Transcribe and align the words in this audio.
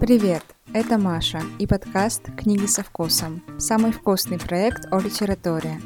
Привет, 0.00 0.42
это 0.72 0.96
Маша 0.96 1.42
и 1.58 1.66
подкаст 1.66 2.22
«Книги 2.34 2.64
со 2.64 2.82
вкусом»– 2.82 3.42
самый 3.58 3.92
вкусный 3.92 4.38
проект 4.38 4.86
о 4.90 4.98
литературе. 4.98 5.78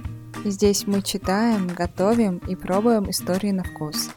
Здесь 0.44 0.86
мы 0.86 1.02
читаем, 1.02 1.66
готовим 1.66 2.38
и 2.38 2.54
пробуем 2.54 3.10
истории 3.10 3.50
на 3.50 3.64
вкус. 3.64 4.10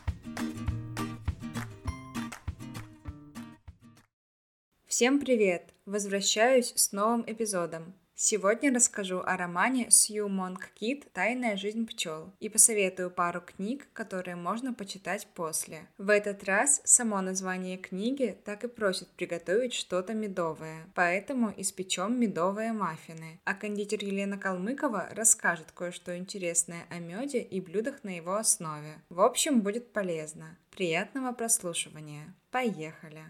Всем 4.86 5.20
привет! 5.20 5.74
Возвращаюсь 5.88 6.74
с 6.76 6.92
новым 6.92 7.24
эпизодом. 7.26 7.96
Сегодня 8.20 8.74
расскажу 8.74 9.20
о 9.20 9.38
романе 9.38 9.92
Сью 9.92 10.28
Монг 10.28 10.72
Кит 10.74 11.06
«Тайная 11.14 11.56
жизнь 11.56 11.86
пчел» 11.86 12.34
и 12.40 12.50
посоветую 12.50 13.12
пару 13.12 13.42
книг, 13.42 13.88
которые 13.94 14.36
можно 14.36 14.74
почитать 14.74 15.28
после. 15.36 15.88
В 16.00 16.10
этот 16.10 16.44
раз 16.44 16.82
само 16.84 17.22
название 17.22 17.78
книги 17.78 18.36
так 18.44 18.64
и 18.64 18.68
просит 18.68 19.08
приготовить 19.10 19.76
что-то 19.76 20.16
медовое, 20.16 20.88
поэтому 20.96 21.54
испечем 21.58 22.20
медовые 22.20 22.74
маффины. 22.74 23.40
А 23.44 23.54
кондитер 23.54 24.04
Елена 24.04 24.40
Калмыкова 24.40 25.10
расскажет 25.12 25.72
кое-что 25.72 26.18
интересное 26.18 26.88
о 26.90 26.98
меде 26.98 27.44
и 27.44 27.62
блюдах 27.62 28.04
на 28.04 28.18
его 28.18 28.34
основе. 28.34 28.96
В 29.10 29.22
общем, 29.22 29.62
будет 29.62 29.94
полезно. 29.94 30.58
Приятного 30.72 31.34
прослушивания. 31.34 32.34
Поехали! 32.50 33.26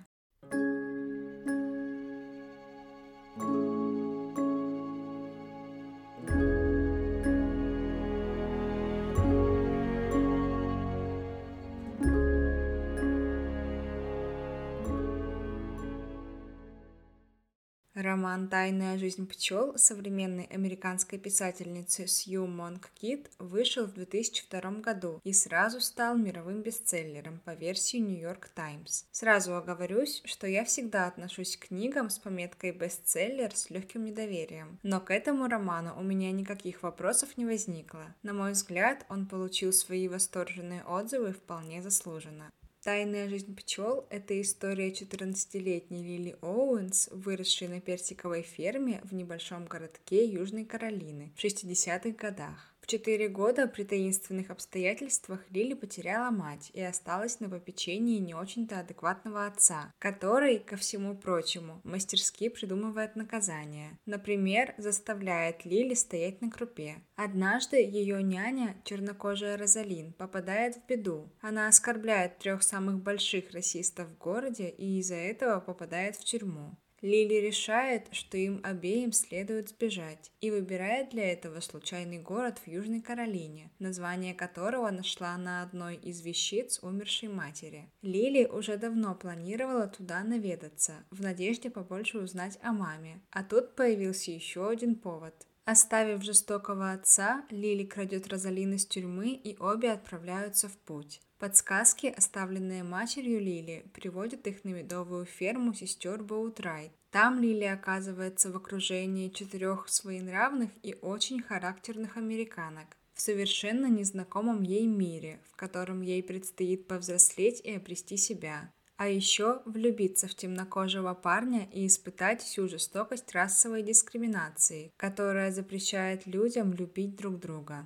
Роман 18.27 18.49
«Тайная 18.49 18.97
жизнь 18.97 19.25
пчел» 19.25 19.77
современной 19.77 20.49
американской 20.51 21.17
писательницы 21.17 22.07
Сью 22.07 22.45
Монг 22.45 22.89
Кит 22.93 23.31
вышел 23.39 23.85
в 23.85 23.93
2002 23.93 24.59
году 24.81 25.21
и 25.23 25.31
сразу 25.31 25.79
стал 25.79 26.17
мировым 26.17 26.61
бестселлером 26.61 27.39
по 27.45 27.53
версии 27.53 27.95
New 27.99 28.19
York 28.19 28.49
Times. 28.49 29.05
Сразу 29.13 29.55
оговорюсь, 29.55 30.21
что 30.25 30.45
я 30.45 30.65
всегда 30.65 31.07
отношусь 31.07 31.55
к 31.55 31.69
книгам 31.69 32.09
с 32.09 32.19
пометкой 32.19 32.73
«бестселлер» 32.73 33.55
с 33.55 33.69
легким 33.69 34.03
недоверием, 34.03 34.77
но 34.83 34.99
к 34.99 35.09
этому 35.09 35.47
роману 35.47 35.97
у 35.97 36.03
меня 36.03 36.33
никаких 36.33 36.83
вопросов 36.83 37.37
не 37.37 37.45
возникло. 37.45 38.13
На 38.23 38.33
мой 38.33 38.51
взгляд, 38.51 39.05
он 39.07 39.25
получил 39.25 39.71
свои 39.71 40.09
восторженные 40.09 40.83
отзывы 40.83 41.31
вполне 41.31 41.81
заслуженно. 41.81 42.51
Тайная 42.87 43.27
жизнь 43.27 43.53
пчел– 43.53 44.05
это 44.09 44.41
история 44.41 44.91
14-летней 44.91 46.03
Лили 46.03 46.37
Оуэнс, 46.39 47.09
выросшей 47.11 47.67
на 47.67 47.81
персиковой 47.81 48.43
ферме 48.43 49.01
в 49.03 49.13
небольшом 49.13 49.65
городке 49.65 50.25
Южной 50.25 50.63
Каролины 50.63 51.33
в 51.35 51.43
60-х 51.43 52.11
годах 52.11 52.73
четыре 52.87 53.27
года 53.27 53.67
при 53.67 53.83
таинственных 53.83 54.49
обстоятельствах 54.49 55.41
Лили 55.51 55.73
потеряла 55.73 56.31
мать 56.31 56.71
и 56.73 56.81
осталась 56.81 57.39
на 57.39 57.49
попечении 57.49 58.17
не 58.17 58.33
очень-то 58.33 58.79
адекватного 58.79 59.45
отца, 59.45 59.93
который, 59.99 60.59
ко 60.59 60.77
всему 60.77 61.15
прочему, 61.15 61.81
мастерски 61.83 62.49
придумывает 62.49 63.15
наказания. 63.15 63.99
Например, 64.05 64.73
заставляет 64.77 65.65
Лили 65.65 65.93
стоять 65.93 66.41
на 66.41 66.49
крупе. 66.49 66.95
Однажды 67.15 67.77
ее 67.77 68.23
няня, 68.23 68.75
чернокожая 68.85 69.57
Розалин, 69.57 70.13
попадает 70.13 70.75
в 70.75 70.87
беду. 70.87 71.29
Она 71.41 71.67
оскорбляет 71.67 72.37
трех 72.39 72.63
самых 72.63 73.03
больших 73.03 73.51
расистов 73.51 74.07
в 74.07 74.17
городе 74.17 74.69
и 74.69 74.99
из-за 74.99 75.15
этого 75.15 75.59
попадает 75.59 76.15
в 76.15 76.23
тюрьму. 76.23 76.77
Лили 77.01 77.35
решает, 77.35 78.07
что 78.11 78.37
им 78.37 78.59
обеим 78.63 79.11
следует 79.11 79.69
сбежать, 79.69 80.31
и 80.41 80.49
выбирает 80.49 81.09
для 81.09 81.31
этого 81.31 81.59
случайный 81.59 82.19
город 82.19 82.59
в 82.59 82.67
Южной 82.67 83.01
Каролине, 83.01 83.69
название 83.79 84.33
которого 84.33 84.89
нашла 84.89 85.37
на 85.37 85.61
одной 85.61 85.95
из 85.95 86.21
вещиц 86.21 86.79
умершей 86.81 87.29
матери. 87.29 87.89
Лили 88.01 88.45
уже 88.45 88.77
давно 88.77 89.15
планировала 89.15 89.87
туда 89.87 90.23
наведаться, 90.23 91.05
в 91.11 91.21
надежде 91.21 91.69
побольше 91.69 92.19
узнать 92.19 92.57
о 92.61 92.71
маме, 92.71 93.21
а 93.31 93.43
тут 93.43 93.75
появился 93.75 94.31
еще 94.31 94.69
один 94.69 94.95
повод. 94.95 95.33
Оставив 95.65 96.23
жестокого 96.23 96.93
отца, 96.93 97.45
Лили 97.49 97.83
крадет 97.83 98.27
Розалин 98.27 98.75
из 98.75 98.85
тюрьмы 98.85 99.31
и 99.31 99.57
обе 99.59 99.91
отправляются 99.91 100.69
в 100.69 100.77
путь. 100.77 101.19
Подсказки, 101.39 102.07
оставленные 102.07 102.83
матерью 102.83 103.39
Лили, 103.39 103.85
приводят 103.93 104.47
их 104.47 104.63
на 104.63 104.69
медовую 104.69 105.25
ферму 105.25 105.73
сестер 105.73 106.23
Боутрайт. 106.23 106.91
Там 107.11 107.39
Лили 107.39 107.65
оказывается 107.65 108.51
в 108.51 108.55
окружении 108.55 109.29
четырех 109.29 109.87
своенравных 109.87 110.71
и 110.81 110.95
очень 111.01 111.43
характерных 111.43 112.17
американок 112.17 112.97
в 113.13 113.21
совершенно 113.21 113.87
незнакомом 113.87 114.63
ей 114.63 114.85
мире, 114.85 115.39
в 115.51 115.55
котором 115.55 116.01
ей 116.01 116.23
предстоит 116.23 116.87
повзрослеть 116.87 117.61
и 117.61 117.75
обрести 117.75 118.17
себя. 118.17 118.71
А 118.95 119.07
еще 119.07 119.61
влюбиться 119.65 120.27
в 120.27 120.33
темнокожего 120.33 121.13
парня 121.13 121.67
и 121.71 121.85
испытать 121.85 122.41
всю 122.41 122.67
жестокость 122.67 123.31
расовой 123.33 123.83
дискриминации, 123.83 124.91
которая 124.97 125.51
запрещает 125.51 126.25
людям 126.25 126.73
любить 126.73 127.15
друг 127.15 127.39
друга. 127.39 127.85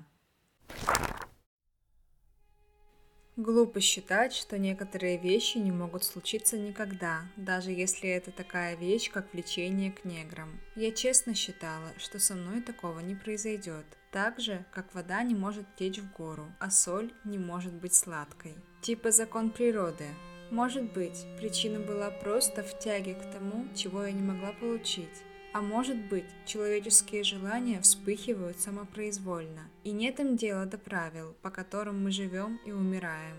Глупо 3.42 3.82
считать, 3.82 4.34
что 4.34 4.60
некоторые 4.60 5.18
вещи 5.18 5.58
не 5.58 5.72
могут 5.72 6.04
случиться 6.04 6.60
никогда, 6.60 7.24
даже 7.38 7.72
если 7.72 8.08
это 8.08 8.30
такая 8.30 8.76
вещь, 8.76 9.10
как 9.10 9.34
влечение 9.34 9.92
к 9.92 10.06
неграм. 10.06 10.62
Я 10.76 10.92
честно 10.92 11.34
считала, 11.34 11.92
что 11.98 12.20
со 12.20 12.36
мной 12.36 12.62
такого 12.62 13.00
не 13.00 13.16
произойдет. 13.16 13.86
Так 14.12 14.40
же, 14.40 14.64
как 14.72 14.94
вода 14.94 15.24
не 15.24 15.34
может 15.34 15.66
течь 15.76 15.98
в 15.98 16.14
гору, 16.14 16.54
а 16.60 16.70
соль 16.70 17.12
не 17.24 17.40
может 17.40 17.74
быть 17.74 17.96
сладкой. 17.96 18.54
Типа 18.84 19.10
закон 19.10 19.50
природы. 19.50 20.06
Может 20.52 20.94
быть, 20.94 21.26
причина 21.40 21.80
была 21.80 22.12
просто 22.12 22.62
в 22.62 22.78
тяге 22.78 23.16
к 23.16 23.32
тому, 23.32 23.66
чего 23.74 24.04
я 24.04 24.12
не 24.12 24.22
могла 24.22 24.52
получить. 24.52 25.24
А 25.54 25.62
может 25.62 25.98
быть, 26.08 26.24
человеческие 26.46 27.24
желания 27.24 27.82
вспыхивают 27.82 28.58
самопроизвольно, 28.62 29.70
и 29.84 29.92
нет 29.92 30.22
им 30.22 30.38
дела 30.38 30.66
до 30.66 30.78
правил, 30.78 31.36
по 31.42 31.50
которым 31.50 32.02
мы 32.02 32.12
живем 32.12 32.58
и 32.66 32.72
умираем. 32.72 33.36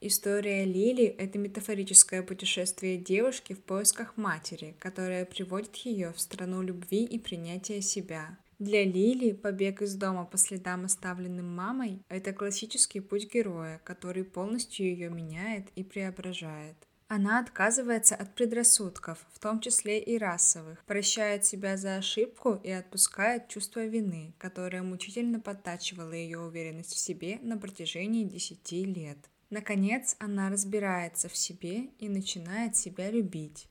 История 0.00 0.64
Лили– 0.64 1.04
это 1.18 1.36
метафорическое 1.38 2.22
путешествие 2.22 2.96
девушки 2.96 3.54
в 3.54 3.62
поисках 3.64 4.16
матери, 4.16 4.76
которая 4.78 5.24
приводит 5.24 5.74
ее 5.76 6.12
в 6.12 6.20
страну 6.20 6.62
любви 6.62 7.04
и 7.04 7.18
принятия 7.18 7.82
себя. 7.82 8.38
Для 8.58 8.84
Лили 8.84 9.32
побег 9.32 9.82
из 9.82 9.94
дома 9.94 10.24
по 10.24 10.36
следам, 10.36 10.84
оставленным 10.84 11.54
мамой, 11.54 12.02
это 12.08 12.32
классический 12.32 12.98
путь 12.98 13.32
героя, 13.32 13.80
который 13.84 14.24
полностью 14.24 14.86
ее 14.86 15.10
меняет 15.10 15.68
и 15.76 15.84
преображает. 15.84 16.74
Она 17.06 17.38
отказывается 17.38 18.16
от 18.16 18.34
предрассудков, 18.34 19.24
в 19.32 19.38
том 19.38 19.60
числе 19.60 20.00
и 20.00 20.18
расовых, 20.18 20.84
прощает 20.86 21.44
себя 21.44 21.76
за 21.76 21.98
ошибку 21.98 22.60
и 22.64 22.70
отпускает 22.70 23.46
чувство 23.46 23.86
вины, 23.86 24.34
которое 24.38 24.82
мучительно 24.82 25.38
подтачивало 25.38 26.12
ее 26.12 26.40
уверенность 26.40 26.94
в 26.94 26.98
себе 26.98 27.38
на 27.42 27.58
протяжении 27.58 28.24
десяти 28.24 28.84
лет. 28.84 29.18
Наконец, 29.50 30.16
она 30.18 30.50
разбирается 30.50 31.28
в 31.28 31.36
себе 31.36 31.90
и 32.00 32.08
начинает 32.08 32.74
себя 32.74 33.08
любить. 33.10 33.68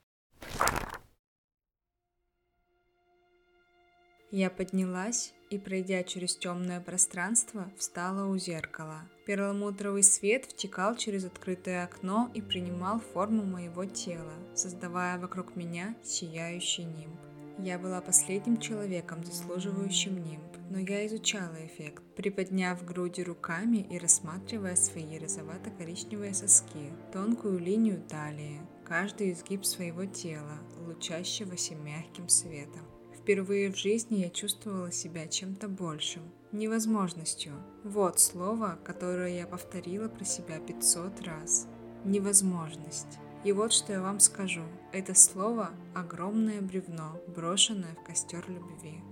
Я 4.32 4.50
поднялась 4.50 5.34
и, 5.50 5.58
пройдя 5.58 6.04
через 6.04 6.36
темное 6.36 6.82
пространство, 6.82 7.72
встала 7.78 8.28
у 8.28 8.38
зеркала. 8.38 9.04
Перламутровый 9.26 10.04
свет 10.04 10.46
втекал 10.46 10.98
через 10.98 11.24
открытое 11.24 11.86
окно 11.86 12.30
и 12.34 12.42
принимал 12.42 13.00
форму 13.00 13.46
моего 13.46 13.86
тела, 13.86 14.34
создавая 14.54 15.18
вокруг 15.18 15.56
меня 15.56 15.96
сияющий 16.04 16.84
нимб. 16.84 17.18
Я 17.58 17.80
была 17.80 18.02
последним 18.02 18.60
человеком, 18.60 19.24
заслуживающим 19.24 20.22
нимб, 20.22 20.58
но 20.70 20.80
я 20.80 21.08
изучала 21.08 21.56
эффект, 21.66 22.04
приподняв 22.16 22.86
груди 22.86 23.24
руками 23.24 23.88
и 23.90 23.98
рассматривая 23.98 24.76
свои 24.76 25.18
розовато-коричневые 25.18 26.34
соски, 26.34 26.92
тонкую 27.14 27.60
линию 27.60 28.04
талии, 28.08 28.62
каждый 28.86 29.32
изгиб 29.32 29.66
своего 29.66 30.06
тела, 30.06 30.60
лучащегося 30.86 31.76
мягким 31.76 32.28
светом. 32.28 32.97
Впервые 33.28 33.70
в 33.70 33.76
жизни 33.76 34.20
я 34.20 34.30
чувствовала 34.30 34.90
себя 34.90 35.28
чем-то 35.28 35.68
большим, 35.68 36.24
невозможностью. 36.54 37.52
Вот 37.84 38.22
слово, 38.22 38.80
которое 38.86 39.38
я 39.38 39.46
повторила 39.46 40.08
про 40.08 40.24
себя 40.24 40.62
500 40.62 41.22
раз. 41.24 41.68
Невозможность. 42.06 43.20
И 43.44 43.52
вот 43.52 43.74
что 43.74 43.92
я 43.92 44.02
вам 44.02 44.22
скажу. 44.22 44.62
Это 44.94 45.14
слово– 45.14 45.72
огромное 45.94 46.62
бревно, 46.62 47.20
брошенное 47.36 47.98
в 48.02 48.08
костер 48.08 48.46
любви. 48.48 49.04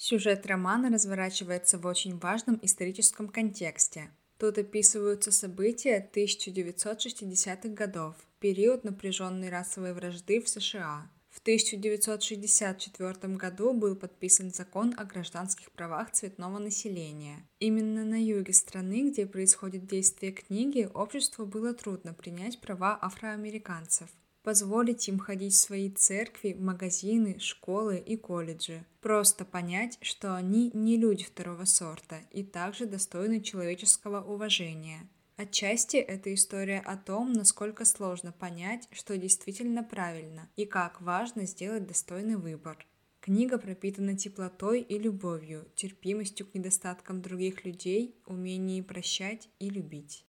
Сюжет 0.00 0.46
романа 0.46 0.90
разворачивается 0.90 1.76
в 1.76 1.84
очень 1.84 2.18
важном 2.18 2.60
историческом 2.62 3.28
контексте. 3.28 4.12
Тут 4.38 4.56
описываются 4.56 5.32
события 5.32 6.08
1960-х 6.14 7.68
годов, 7.70 8.14
период 8.38 8.84
напряженной 8.84 9.50
расовой 9.50 9.92
вражды 9.92 10.40
в 10.40 10.48
США. 10.48 11.10
В 11.30 11.40
1964 11.40 13.34
году 13.34 13.72
был 13.72 13.96
подписан 13.96 14.52
закон 14.52 14.94
о 14.96 15.04
гражданских 15.04 15.72
правах 15.72 16.12
цветного 16.12 16.60
населения. 16.60 17.44
Именно 17.58 18.04
на 18.04 18.22
юге 18.22 18.52
страны, 18.52 19.10
где 19.10 19.26
происходит 19.26 19.88
действие 19.88 20.30
книги, 20.30 20.88
обществу 20.94 21.44
было 21.44 21.74
трудно 21.74 22.14
принять 22.14 22.60
права 22.60 22.96
афроамериканцев 23.02 24.08
позволить 24.48 25.06
им 25.08 25.18
ходить 25.18 25.52
в 25.52 25.58
свои 25.58 25.90
церкви, 25.90 26.56
магазины, 26.58 27.38
школы 27.38 27.98
и 27.98 28.16
колледжи. 28.16 28.82
Просто 29.02 29.44
понять, 29.44 29.98
что 30.00 30.34
они 30.34 30.70
не 30.72 30.96
люди 30.96 31.22
второго 31.24 31.66
сорта 31.66 32.20
и 32.30 32.42
также 32.42 32.86
достойны 32.86 33.42
человеческого 33.42 34.22
уважения. 34.22 35.06
Отчасти 35.36 35.98
это 35.98 36.32
история 36.32 36.78
о 36.78 36.96
том, 36.96 37.34
насколько 37.34 37.84
сложно 37.84 38.32
понять, 38.32 38.88
что 38.90 39.18
действительно 39.18 39.84
правильно, 39.84 40.48
и 40.56 40.64
как 40.64 41.02
важно 41.02 41.44
сделать 41.44 41.86
достойный 41.86 42.36
выбор. 42.36 42.86
Книга 43.20 43.58
пропитана 43.58 44.16
теплотой 44.16 44.80
и 44.80 44.98
любовью, 44.98 45.68
терпимостью 45.74 46.46
к 46.46 46.54
недостаткам 46.54 47.20
других 47.20 47.66
людей, 47.66 48.16
умением 48.24 48.84
прощать 48.84 49.50
и 49.58 49.68
любить. 49.68 50.24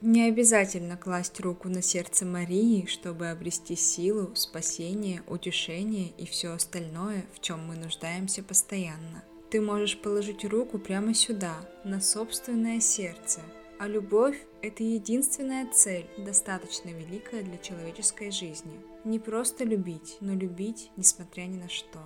Не 0.00 0.28
обязательно 0.28 0.96
класть 0.96 1.40
руку 1.40 1.68
на 1.68 1.82
сердце 1.82 2.24
Марии, 2.24 2.86
чтобы 2.86 3.30
обрести 3.30 3.74
силу, 3.74 4.30
спасение, 4.36 5.22
утешение 5.26 6.12
и 6.16 6.24
все 6.24 6.52
остальное, 6.52 7.26
в 7.34 7.40
чем 7.40 7.66
мы 7.66 7.74
нуждаемся 7.74 8.44
постоянно. 8.44 9.24
Ты 9.50 9.60
можешь 9.60 9.98
положить 9.98 10.44
руку 10.44 10.78
прямо 10.78 11.14
сюда, 11.14 11.56
на 11.82 12.00
собственное 12.00 12.78
сердце. 12.78 13.40
А 13.80 13.88
любовь– 13.88 14.36
это 14.62 14.84
единственная 14.84 15.66
цель, 15.72 16.06
достаточно 16.16 16.90
великая 16.90 17.42
для 17.42 17.58
человеческой 17.58 18.30
жизни. 18.30 18.80
Не 19.04 19.18
просто 19.18 19.64
любить, 19.64 20.18
но 20.20 20.32
любить, 20.32 20.92
несмотря 20.96 21.42
ни 21.42 21.56
на 21.56 21.68
что. 21.68 21.98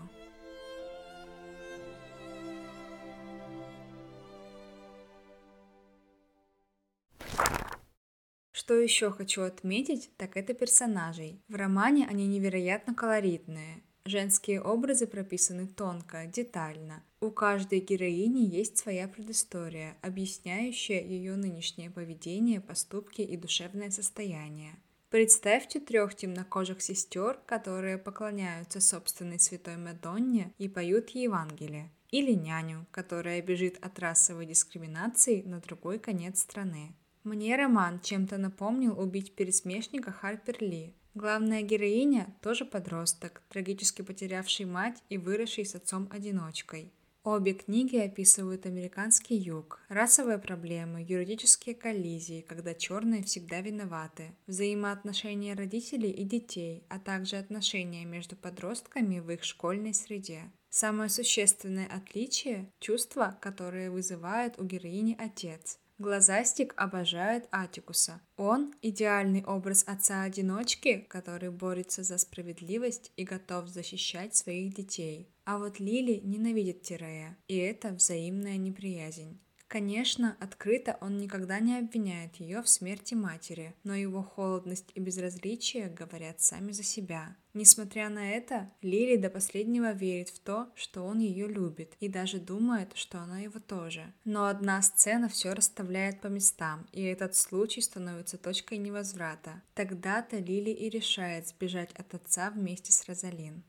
Что 8.63 8.75
еще 8.75 9.11
хочу 9.11 9.43
отметить, 9.43 10.09
так 10.17 10.37
это 10.37 10.55
персонажей. 10.55 11.43
В 11.49 11.57
романе 11.57 12.07
они 12.09 12.29
невероятно 12.29 12.95
колоритные. 12.95 13.83
Женские 14.05 14.63
образы 14.63 15.09
прописаны 15.09 15.67
тонко, 15.67 16.27
детально. 16.27 17.03
У 17.21 17.33
каждой 17.33 17.81
героини 17.81 18.47
есть 18.47 18.79
своя 18.79 19.09
предыстория, 19.09 19.97
объясняющая 20.01 21.03
ее 21.03 21.35
нынешнее 21.35 21.91
поведение, 21.91 22.61
поступки 22.61 23.23
и 23.23 23.37
душевное 23.37 23.91
состояние. 23.91 24.77
Представьте 25.11 25.81
трех 25.81 26.15
темнокожих 26.15 26.83
сестер, 26.83 27.41
которые 27.47 27.99
поклоняются 27.99 28.81
собственной 28.81 29.41
святой 29.41 29.77
Мадонне 29.77 30.55
и 30.59 30.69
поют 30.69 31.11
Евангелие. 31.11 31.91
Или 32.13 32.35
няню, 32.35 32.87
которая 32.93 33.43
бежит 33.43 33.79
от 33.85 33.99
расовой 33.99 34.47
дискриминации 34.47 35.43
на 35.43 35.59
другой 35.59 35.99
конец 35.99 36.43
страны. 36.43 36.95
Мне 37.25 37.57
роман 37.57 38.01
чем-то 38.01 38.39
напомнил 38.39 38.99
убить 38.99 39.35
пересмешника 39.35 40.13
Харпер 40.13 40.57
Ли, 40.61 40.95
Главная 41.15 41.61
героиня 41.61 42.35
тоже 42.41 42.65
подросток, 42.65 43.43
трагически 43.51 44.01
потерявший 44.01 44.65
мать 44.65 45.03
и 45.11 45.19
выросший 45.19 45.67
с 45.67 45.75
отцом-одиночкой. 45.75 46.91
Обе 47.23 47.53
книги 47.53 47.99
описывают 47.99 48.65
американский 48.65 49.37
юг, 49.37 49.79
расовые 49.89 50.39
проблемы, 50.39 51.05
юридические 51.07 51.75
коллизии, 51.75 52.41
когда 52.41 52.75
черные 52.75 53.23
всегда 53.23 53.61
виноваты, 53.61 54.35
взаимоотношения 54.47 55.55
родителей 55.55 56.11
и 56.11 56.25
детей, 56.25 56.83
а 56.89 56.99
также 56.99 57.37
отношения 57.37 58.07
между 58.07 58.35
подростками 58.35 59.21
в 59.21 59.31
их 59.31 59.45
школьной 59.45 59.93
среде. 59.93 60.51
Самое 60.71 61.11
существенное 61.11 61.87
отличие– 61.87 62.73
чувства, 62.81 63.39
которые 63.43 63.91
вызывает 63.91 64.59
у 64.59 64.65
героини 64.65 65.15
отец. 65.17 65.79
Глазастик 66.03 66.75
обожает 66.77 67.47
Атикуса. 67.53 68.21
Он– 68.37 68.75
идеальный 68.83 69.45
образ 69.45 69.85
отца-одиночки, 69.87 71.07
который 71.09 71.51
борется 71.51 72.03
за 72.03 72.19
справедливость 72.19 73.13
и 73.17 73.23
готов 73.23 73.69
защищать 73.69 74.35
своих 74.35 74.75
детей. 74.75 75.31
А 75.45 75.59
вот 75.59 75.79
Лили 75.79 76.21
ненавидит 76.25 76.83
Тирея, 76.83 77.39
и 77.47 77.57
это 77.57 77.91
взаимная 77.91 78.57
неприязнь. 78.57 79.39
Конечно, 79.69 80.37
открыто 80.41 80.99
он 81.01 81.19
никогда 81.19 81.61
не 81.61 81.79
обвиняет 81.79 82.35
ее 82.37 82.63
в 82.63 82.69
смерти 82.69 83.15
матери, 83.15 83.77
но 83.85 83.95
его 83.95 84.25
холодность 84.25 84.91
и 84.97 85.01
безразличие 85.01 85.87
говорят 85.87 86.41
сами 86.41 86.73
за 86.73 86.83
себя. 86.83 87.37
Несмотря 87.55 88.09
на 88.09 88.33
это, 88.33 88.71
Лили 88.81 89.17
до 89.17 89.29
последнего 89.29 89.93
верит 89.93 90.31
в 90.31 90.39
то, 90.39 90.69
что 90.75 91.03
он 91.03 91.19
ее 91.19 91.47
любит, 91.47 91.95
и 92.01 92.09
даже 92.09 92.39
думает, 92.39 92.93
что 92.95 93.19
она 93.21 93.41
его 93.41 93.61
тоже. 93.61 94.15
Но 94.25 94.47
одна 94.47 94.81
сцена 94.81 95.29
все 95.29 95.53
расставляет 95.53 96.23
по 96.23 96.29
местам, 96.29 96.87
и 96.93 97.03
этот 97.03 97.37
случай 97.37 97.83
становится 97.83 98.39
точкой 98.39 98.79
невозврата. 98.79 99.63
Тогда-то 99.75 100.39
Лили 100.39 100.71
и 100.71 100.89
решает 100.89 101.49
сбежать 101.49 101.93
от 101.93 102.15
отца 102.15 102.51
вместе 102.51 102.91
с 102.91 103.07
Розалин. 103.07 103.63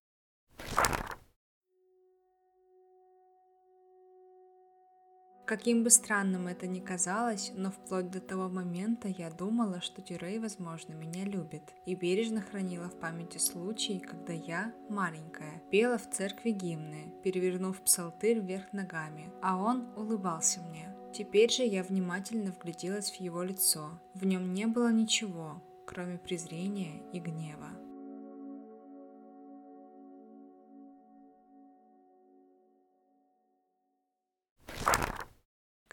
Каким 5.54 5.84
бы 5.84 5.92
странным 5.92 6.48
это 6.48 6.66
ни 6.66 6.80
казалось, 6.80 7.52
но 7.54 7.70
вплоть 7.70 8.10
до 8.10 8.20
того 8.20 8.50
момента 8.50 9.08
я 9.08 9.30
думала, 9.30 9.82
что 9.82 10.02
Тюрей, 10.02 10.40
возможно, 10.40 10.94
меня 10.94 11.26
любит, 11.26 11.76
и 11.86 11.94
бережно 11.94 12.42
хранила 12.42 12.90
в 12.90 13.00
памяти 13.00 13.38
случай, 13.38 14.00
когда 14.00 14.34
я, 14.34 14.74
маленькая, 14.90 15.62
пела 15.70 16.00
в 16.00 16.10
церкви 16.10 16.50
гимны, 16.50 17.14
перевернув 17.24 17.80
псалтырь 17.82 18.40
вверх 18.40 18.74
ногами, 18.74 19.32
а 19.44 19.58
он 19.58 19.94
улыбался 19.96 20.60
мне. 20.62 20.90
Теперь 21.14 21.52
же 21.52 21.62
я 21.62 21.84
внимательно 21.84 22.52
вгляделась 22.52 23.12
в 23.12 23.22
его 23.22 23.44
лицо. 23.44 24.02
В 24.16 24.26
нем 24.26 24.56
не 24.56 24.66
было 24.66 24.92
ничего, 24.92 25.62
кроме 25.86 26.18
презрения 26.18 27.04
и 27.14 27.20
гнева. 27.20 27.70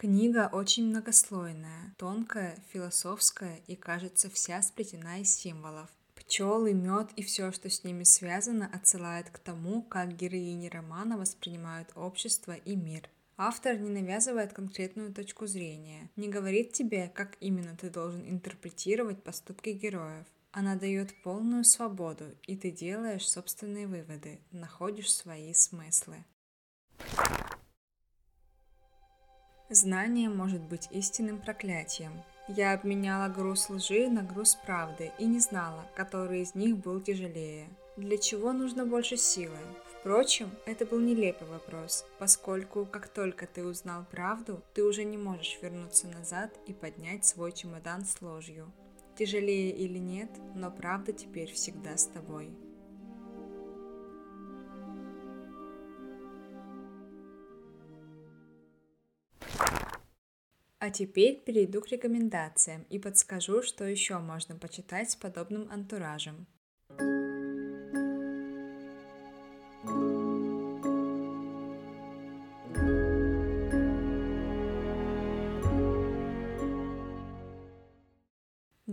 Книга 0.00 0.48
очень 0.50 0.86
многослойная, 0.86 1.94
тонкая, 1.98 2.56
философская 2.72 3.60
и, 3.66 3.76
кажется, 3.76 4.30
вся 4.30 4.62
сплетена 4.62 5.20
из 5.20 5.36
символов. 5.36 5.90
Пчелы, 6.14 6.72
мед 6.72 7.10
и 7.16 7.22
все, 7.22 7.52
что 7.52 7.68
с 7.68 7.84
ними 7.84 8.04
связано, 8.04 8.70
отсылает 8.72 9.28
к 9.28 9.38
тому, 9.38 9.82
как 9.82 10.16
героини 10.16 10.70
романа 10.70 11.18
воспринимают 11.18 11.90
общество 11.96 12.52
и 12.52 12.76
мир. 12.76 13.10
Автор 13.36 13.76
не 13.76 13.90
навязывает 13.90 14.54
конкретную 14.54 15.12
точку 15.12 15.46
зрения, 15.46 16.08
не 16.16 16.30
говорит 16.30 16.72
тебе, 16.72 17.12
как 17.14 17.36
именно 17.40 17.76
ты 17.76 17.90
должен 17.90 18.26
интерпретировать 18.26 19.22
поступки 19.22 19.68
героев. 19.68 20.24
Она 20.50 20.76
дает 20.76 21.12
полную 21.22 21.64
свободу, 21.64 22.24
и 22.46 22.56
ты 22.56 22.70
делаешь 22.70 23.28
собственные 23.28 23.86
выводы, 23.86 24.40
находишь 24.50 25.12
свои 25.12 25.52
смыслы. 25.52 26.24
Знание 29.72 30.28
может 30.28 30.62
быть 30.62 30.88
истинным 30.90 31.38
проклятием. 31.38 32.24
Я 32.48 32.72
обменяла 32.72 33.32
груз 33.32 33.70
лжи 33.70 34.08
на 34.08 34.24
груз 34.24 34.56
правды 34.56 35.12
и 35.20 35.26
не 35.26 35.38
знала, 35.38 35.86
который 35.94 36.42
из 36.42 36.56
них 36.56 36.76
был 36.76 37.00
тяжелее. 37.00 37.68
Для 37.96 38.18
чего 38.18 38.52
нужно 38.52 38.84
больше 38.84 39.16
силы? 39.16 39.56
Впрочем, 39.86 40.50
это 40.66 40.84
был 40.86 40.98
нелепый 40.98 41.46
вопрос, 41.46 42.04
поскольку 42.18 42.84
как 42.84 43.06
только 43.06 43.46
ты 43.46 43.64
узнал 43.64 44.04
правду, 44.10 44.60
ты 44.74 44.82
уже 44.82 45.04
не 45.04 45.16
можешь 45.16 45.56
вернуться 45.62 46.08
назад 46.08 46.50
и 46.66 46.72
поднять 46.72 47.24
свой 47.24 47.52
чемодан 47.52 48.04
с 48.04 48.20
ложью. 48.20 48.72
Тяжелее 49.16 49.70
или 49.70 49.98
нет, 49.98 50.30
но 50.56 50.72
правда 50.72 51.12
теперь 51.12 51.52
всегда 51.52 51.96
с 51.96 52.06
тобой. 52.06 52.50
А 60.80 60.88
теперь 60.90 61.44
перейду 61.44 61.82
к 61.82 61.88
рекомендациям 61.88 62.84
и 62.88 62.98
подскажу, 62.98 63.62
что 63.62 63.84
еще 63.84 64.18
можно 64.18 64.56
почитать 64.56 65.10
с 65.10 65.16
подобным 65.16 65.70
антуражем. 65.70 66.46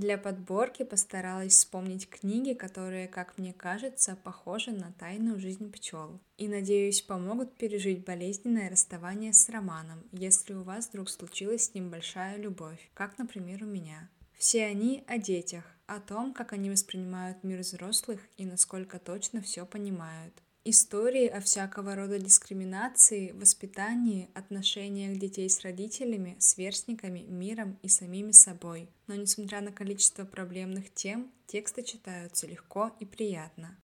Для 0.07 0.17
подборки 0.17 0.83
постаралась 0.83 1.51
вспомнить 1.51 2.09
книги, 2.09 2.53
которые, 2.53 3.09
как 3.09 3.37
мне 3.37 3.51
кажется, 3.51 4.17
похожи 4.23 4.71
на 4.71 4.93
тайную 4.93 5.37
жизнь 5.37 5.69
пчел. 5.69 6.21
И, 6.37 6.47
надеюсь, 6.47 7.01
помогут 7.01 7.57
пережить 7.57 8.05
болезненное 8.05 8.69
расставание 8.69 9.33
с 9.33 9.49
романом, 9.49 10.05
если 10.13 10.53
у 10.53 10.63
вас 10.63 10.87
вдруг 10.87 11.09
случилась 11.09 11.65
с 11.65 11.73
ним 11.73 11.89
большая 11.89 12.37
любовь, 12.37 12.89
как, 12.93 13.17
например, 13.17 13.63
у 13.63 13.65
меня. 13.65 14.09
Все 14.37 14.63
они 14.63 15.03
о 15.07 15.17
детях, 15.17 15.65
о 15.87 15.99
том, 15.99 16.33
как 16.33 16.53
они 16.53 16.69
воспринимают 16.69 17.43
мир 17.43 17.59
взрослых 17.59 18.21
и 18.37 18.45
насколько 18.45 18.99
точно 18.99 19.41
все 19.41 19.65
понимают. 19.65 20.33
Истории 20.69 21.27
о 21.27 21.39
всякого 21.39 21.95
рода 21.95 22.19
дискриминации, 22.19 23.31
воспитании, 23.31 24.29
отношениях 24.33 25.17
детей 25.17 25.50
с 25.50 25.62
родителями, 25.62 26.36
сверстниками, 26.39 27.21
миром 27.21 27.79
и 27.83 27.88
самими 27.88 28.33
собой. 28.33 28.89
Но 29.07 29.15
несмотря 29.15 29.62
на 29.62 29.71
количество 29.71 30.25
проблемных 30.25 30.93
тем, 30.93 31.31
тексты 31.45 31.83
читаются 31.83 32.47
легко 32.47 32.91
и 33.00 33.05
приятно. 33.05 33.77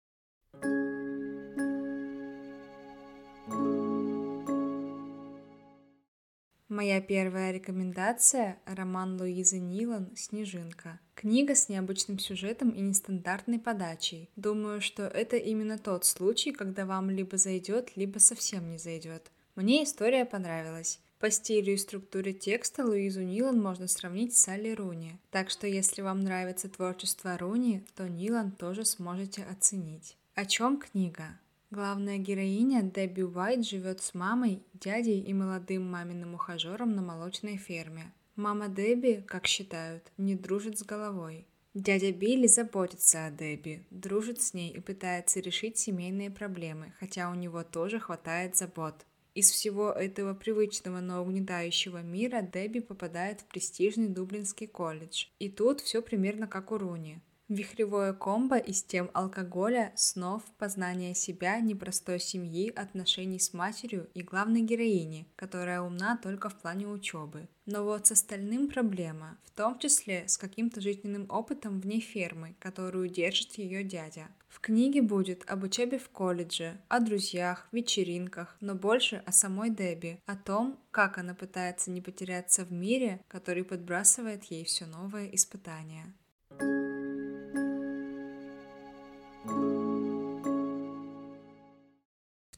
Моя 6.72 7.02
первая 7.02 7.52
рекомендация– 7.52 8.58
роман 8.66 9.20
Луизы 9.20 9.60
Нилан 9.60 10.10
«Снежинка». 10.16 11.02
Книга 11.16 11.54
с 11.54 11.68
необычным 11.68 12.18
сюжетом 12.18 12.70
и 12.70 12.80
нестандартной 12.80 13.60
подачей. 13.60 14.30
Думаю, 14.38 14.80
что 14.80 15.04
это 15.04 15.36
именно 15.36 15.78
тот 15.78 16.06
случай, 16.06 16.54
когда 16.54 16.86
вам 16.86 17.10
либо 17.10 17.36
зайдет, 17.36 17.98
либо 17.98 18.20
совсем 18.20 18.70
не 18.70 18.78
зайдет. 18.78 19.32
Мне 19.56 19.84
история 19.84 20.24
понравилась. 20.24 21.02
По 21.20 21.30
стилю 21.30 21.74
и 21.74 21.78
структуре 21.78 22.32
текста 22.32 22.86
Луизу 22.86 23.22
Нилан 23.22 23.62
можно 23.62 23.90
сравнить 23.90 24.38
с 24.38 24.44
Салли 24.44 24.72
Руни. 24.72 25.20
Так 25.30 25.50
что 25.50 25.68
если 25.68 26.02
вам 26.02 26.22
нравится 26.22 26.70
творчество 26.70 27.38
Руни, 27.38 27.84
то 27.98 28.08
Нилан 28.08 28.50
тоже 28.50 28.86
сможете 28.86 29.44
оценить. 29.44 30.16
О 30.36 30.46
чем 30.46 30.80
книга? 30.80 31.38
Главная 31.72 32.18
героиня 32.18 32.82
Дебби 32.82 33.22
Уайт 33.22 33.66
живет 33.66 34.02
с 34.02 34.14
мамой, 34.14 34.62
дядей 34.74 35.22
и 35.22 35.34
молодым 35.34 35.90
маминым 35.90 36.36
ухажером 36.36 36.98
на 36.98 37.02
молочной 37.02 37.56
ферме. 37.56 38.12
Мама 38.36 38.68
Дебби, 38.68 39.24
как 39.26 39.48
считают, 39.48 40.04
не 40.18 40.36
дружит 40.36 40.78
с 40.78 40.84
головой. 40.84 41.48
Дядя 41.74 42.12
Билли 42.12 42.48
заботится 42.48 43.26
о 43.26 43.32
Дебби, 43.32 43.86
дружит 43.90 44.42
с 44.42 44.54
ней 44.54 44.70
и 44.74 44.82
пытается 44.82 45.40
решить 45.40 45.78
семейные 45.78 46.30
проблемы, 46.30 46.92
хотя 47.00 47.30
у 47.30 47.36
него 47.36 47.64
тоже 47.64 48.02
хватает 48.02 48.58
забот. 48.58 49.06
Из 49.34 49.50
всего 49.50 49.94
этого 49.94 50.34
привычного, 50.34 51.00
но 51.00 51.22
угнетающего 51.22 52.02
мира 52.02 52.42
Дебби 52.42 52.80
попадает 52.80 53.40
в 53.40 53.46
престижный 53.46 54.10
Дублинский 54.10 54.68
колледж. 54.68 55.28
И 55.40 55.48
тут 55.48 55.80
все 55.80 56.02
примерно 56.02 56.48
как 56.48 56.74
у 56.74 56.78
Руни. 56.78 57.22
Вихревое 57.52 58.14
комбо 58.14 58.56
из 58.56 58.82
тем 58.82 59.12
алкоголя, 59.14 59.92
снов, 59.98 60.42
познания 60.58 61.14
себя, 61.14 61.60
непростой 61.60 62.18
семьи, 62.18 62.72
отношений 62.74 63.40
с 63.40 63.52
матерью 63.52 64.08
и 64.14 64.22
главной 64.22 64.62
героини, 64.62 65.28
которая 65.36 65.82
умна 65.82 66.16
только 66.16 66.48
в 66.48 66.56
плане 66.56 66.88
учебы. 66.88 67.50
Но 67.66 67.84
вот 67.84 68.08
с 68.08 68.12
остальным 68.14 68.70
проблема, 68.70 69.38
в 69.44 69.52
том 69.52 69.78
числе 69.80 70.30
с 70.30 70.38
каким-то 70.38 70.80
жизненным 70.80 71.26
опытом 71.28 71.82
вне 71.82 72.00
фермы, 72.00 72.56
которую 72.58 73.10
держит 73.10 73.56
ее 73.56 73.84
дядя. 73.84 74.30
В 74.48 74.62
книге 74.62 75.02
будет 75.02 75.44
об 75.50 75.66
учебе 75.66 76.00
в 76.00 76.08
колледже, 76.08 76.80
о 76.88 77.02
друзьях, 77.02 77.68
вечеринках, 77.74 78.56
но 78.62 78.76
больше 78.76 79.24
о 79.26 79.34
самой 79.34 79.72
Дебби, 79.72 80.22
о 80.26 80.38
том, 80.38 80.80
как 80.90 81.18
она 81.18 81.36
пытается 81.36 81.92
не 81.92 82.00
потеряться 82.00 82.64
в 82.64 82.72
мире, 82.72 83.20
который 83.28 83.66
подбрасывает 83.66 84.46
ей 84.46 84.64
все 84.64 84.86
новые 84.86 85.36
испытания. 85.36 86.14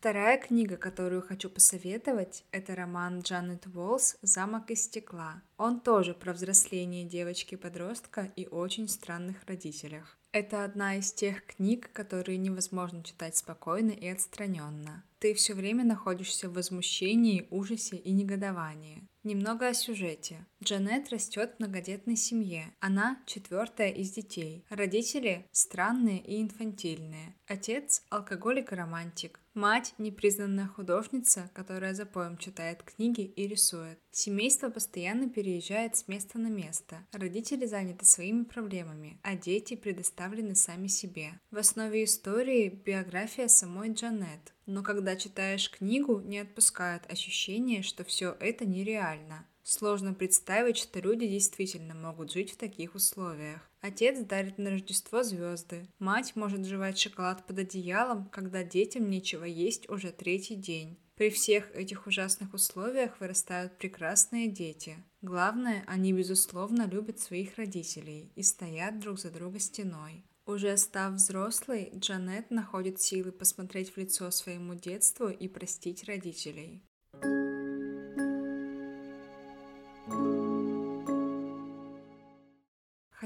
Вторая 0.03 0.37
книга, 0.37 0.75
которую 0.75 1.21
хочу 1.21 1.49
посоветовать, 1.49 2.43
это 2.51 2.75
роман 2.75 3.21
Джанет 3.21 3.67
Уолс 3.67 4.17
«Замок 4.21 4.69
из 4.69 4.83
стекла». 4.83 5.41
Он 5.55 5.79
тоже 5.79 6.13
про 6.13 6.33
взросление 6.33 7.05
девочки-подростка 7.05 8.29
и 8.35 8.45
очень 8.45 8.89
странных 8.89 9.37
родителях. 9.47 10.17
Это 10.33 10.65
одна 10.65 10.97
из 10.97 11.13
тех 11.13 11.45
книг, 11.45 11.89
которые 11.93 12.37
невозможно 12.37 13.01
читать 13.01 13.37
спокойно 13.37 13.91
и 13.91 14.09
отстраненно. 14.09 15.05
Ты 15.19 15.33
все 15.35 15.53
время 15.53 15.85
находишься 15.85 16.49
в 16.49 16.53
возмущении, 16.55 17.47
ужасе 17.49 17.95
и 17.95 18.11
негодовании. 18.11 19.07
Немного 19.23 19.69
о 19.69 19.73
сюжете. 19.73 20.45
Джанет 20.63 21.09
растет 21.09 21.55
в 21.55 21.59
многодетной 21.59 22.15
семье. 22.15 22.73
Она 22.79 23.21
четвертая 23.25 23.89
из 23.89 24.11
детей. 24.11 24.65
Родители 24.69 25.45
странные 25.51 26.19
и 26.19 26.41
инфантильные. 26.41 27.35
Отец– 27.47 28.01
алкоголик 28.09 28.71
и 28.71 28.75
романтик. 28.75 29.41
Мать– 29.53 29.93
непризнанная 29.97 30.67
художница, 30.67 31.51
которая 31.53 31.93
за 31.93 32.05
поем 32.05 32.37
читает 32.37 32.81
книги 32.81 33.21
и 33.21 33.45
рисует. 33.45 33.99
Семейство 34.09 34.69
постоянно 34.69 35.29
переезжает 35.29 35.97
с 35.97 36.07
места 36.07 36.39
на 36.39 36.47
место. 36.47 37.05
Родители 37.11 37.65
заняты 37.65 38.05
своими 38.05 38.43
проблемами, 38.43 39.19
а 39.21 39.35
дети 39.35 39.75
предоставлены 39.75 40.55
сами 40.55 40.87
себе. 40.87 41.39
В 41.51 41.57
основе 41.57 42.05
истории– 42.05 42.69
биография 42.85 43.49
самой 43.49 43.91
Джанет, 43.91 44.53
но 44.65 44.81
когда 44.81 45.17
читаешь 45.17 45.69
книгу, 45.69 46.21
не 46.21 46.39
отпускает 46.39 47.11
ощущение, 47.11 47.83
что 47.83 48.05
все 48.05 48.35
это 48.39 48.65
нереально. 48.65 49.45
Сложно 49.63 50.13
представить, 50.13 50.77
что 50.77 50.99
люди 50.99 51.25
действительно 51.25 51.95
могут 51.95 52.31
жить 52.31 52.51
в 52.51 52.57
таких 52.57 52.95
условиях. 52.95 53.61
Отец 53.79 54.19
дарит 54.19 54.57
на 54.57 54.71
Рождество 54.71 55.23
звезды. 55.23 55.87
Мать 55.99 56.35
может 56.35 56.65
жевать 56.65 56.97
шоколад 56.97 57.45
под 57.47 57.59
одеялом, 57.59 58.25
когда 58.29 58.63
детям 58.63 59.09
нечего 59.09 59.45
есть 59.45 59.89
уже 59.89 60.11
третий 60.11 60.55
день. 60.55 60.99
При 61.15 61.29
всех 61.29 61.73
этих 61.75 62.07
ужасных 62.07 62.53
условиях 62.53 63.19
вырастают 63.19 63.77
прекрасные 63.77 64.47
дети. 64.47 64.97
Главное, 65.21 65.83
они 65.87 66.11
безусловно 66.11 66.87
любят 66.87 67.19
своих 67.19 67.55
родителей 67.57 68.31
и 68.35 68.43
стоят 68.43 68.99
друг 68.99 69.19
за 69.19 69.31
друга 69.31 69.59
стеной. 69.59 70.25
Уже 70.45 70.75
став 70.75 71.13
взрослой, 71.13 71.91
Джанет 71.95 72.51
находит 72.51 72.99
силы 72.99 73.31
посмотреть 73.31 73.93
в 73.93 73.97
лицо 73.97 74.29
своему 74.31 74.75
детству 74.75 75.29
и 75.29 75.47
простить 75.47 76.03
родителей. 76.03 76.81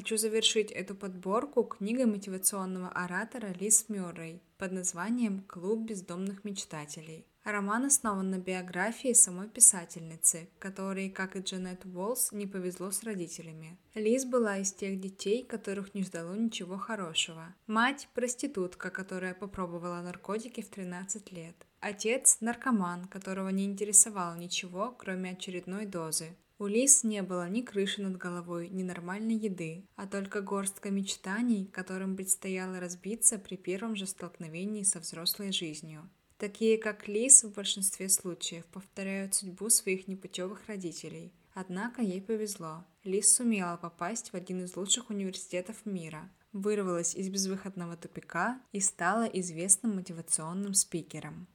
Хочу 0.07 0.17
завершить 0.17 0.71
эту 0.71 0.95
подборку 0.95 1.65
книгой 1.65 2.05
мотивационного 2.05 2.87
оратора 2.87 3.53
Лиз 3.59 3.89
Мюррей 3.89 4.41
под 4.57 4.71
названием 4.71 5.41
«Клуб 5.41 5.81
бездомных 5.81 6.45
мечтателей». 6.45 7.25
Роман 7.43 7.87
основан 7.87 8.29
на 8.29 8.37
биографии 8.37 9.11
самой 9.11 9.49
писательницы, 9.49 10.47
которой, 10.59 11.09
как 11.09 11.35
и 11.35 11.41
Джанет 11.41 11.85
Уолс, 11.85 12.31
не 12.31 12.47
повезло 12.47 12.91
с 12.91 13.03
родителями. 13.03 13.77
Лиз 13.95 14.23
была 14.23 14.59
из 14.59 14.71
тех 14.71 14.97
детей, 15.01 15.43
которых 15.43 15.93
не 15.93 16.03
ждало 16.03 16.35
ничего 16.35 16.77
хорошего. 16.77 17.53
Мать– 17.67 18.07
проститутка, 18.13 18.91
которая 18.91 19.33
попробовала 19.33 19.99
наркотики 19.99 20.61
в 20.61 20.69
13 20.69 21.33
лет. 21.33 21.65
Отец– 21.81 22.37
наркоман, 22.39 23.09
которого 23.09 23.49
не 23.49 23.65
интересовало 23.65 24.37
ничего, 24.37 24.95
кроме 24.97 25.31
очередной 25.31 25.85
дозы. 25.85 26.37
У 26.59 26.65
Лиз 26.65 27.03
не 27.03 27.21
было 27.21 27.47
ни 27.47 27.61
крыши 27.61 28.01
над 28.01 28.17
головой, 28.17 28.69
ни 28.69 28.81
нормальной 28.81 29.35
еды, 29.35 29.85
а 29.95 30.07
только 30.07 30.41
горстка 30.41 30.89
мечтаний, 30.89 31.67
которым 31.67 32.15
предстояло 32.15 32.79
разбиться 32.79 33.37
при 33.37 33.57
первом 33.57 33.95
же 33.95 34.07
столкновении 34.07 34.81
со 34.81 34.99
взрослой 34.99 35.51
жизнью. 35.51 36.09
Такие, 36.39 36.79
как 36.79 37.07
Лиз, 37.07 37.43
в 37.43 37.53
большинстве 37.53 38.09
случаев 38.09 38.65
повторяют 38.65 39.35
судьбу 39.35 39.69
своих 39.69 40.07
непутевых 40.07 40.65
родителей. 40.67 41.31
Однако 41.53 42.01
ей 42.01 42.21
повезло. 42.21 42.85
Лиз 43.03 43.35
сумела 43.35 43.77
попасть 43.77 44.31
в 44.31 44.35
один 44.35 44.63
из 44.63 44.75
лучших 44.75 45.11
университетов 45.11 45.85
мира, 45.85 46.29
вырвалась 46.53 47.15
из 47.15 47.29
безвыходного 47.29 47.97
тупика 47.97 48.61
и 48.71 48.79
стала 48.79 49.25
известным 49.25 49.95
мотивационным 49.95 50.73
спикером. 50.73 51.47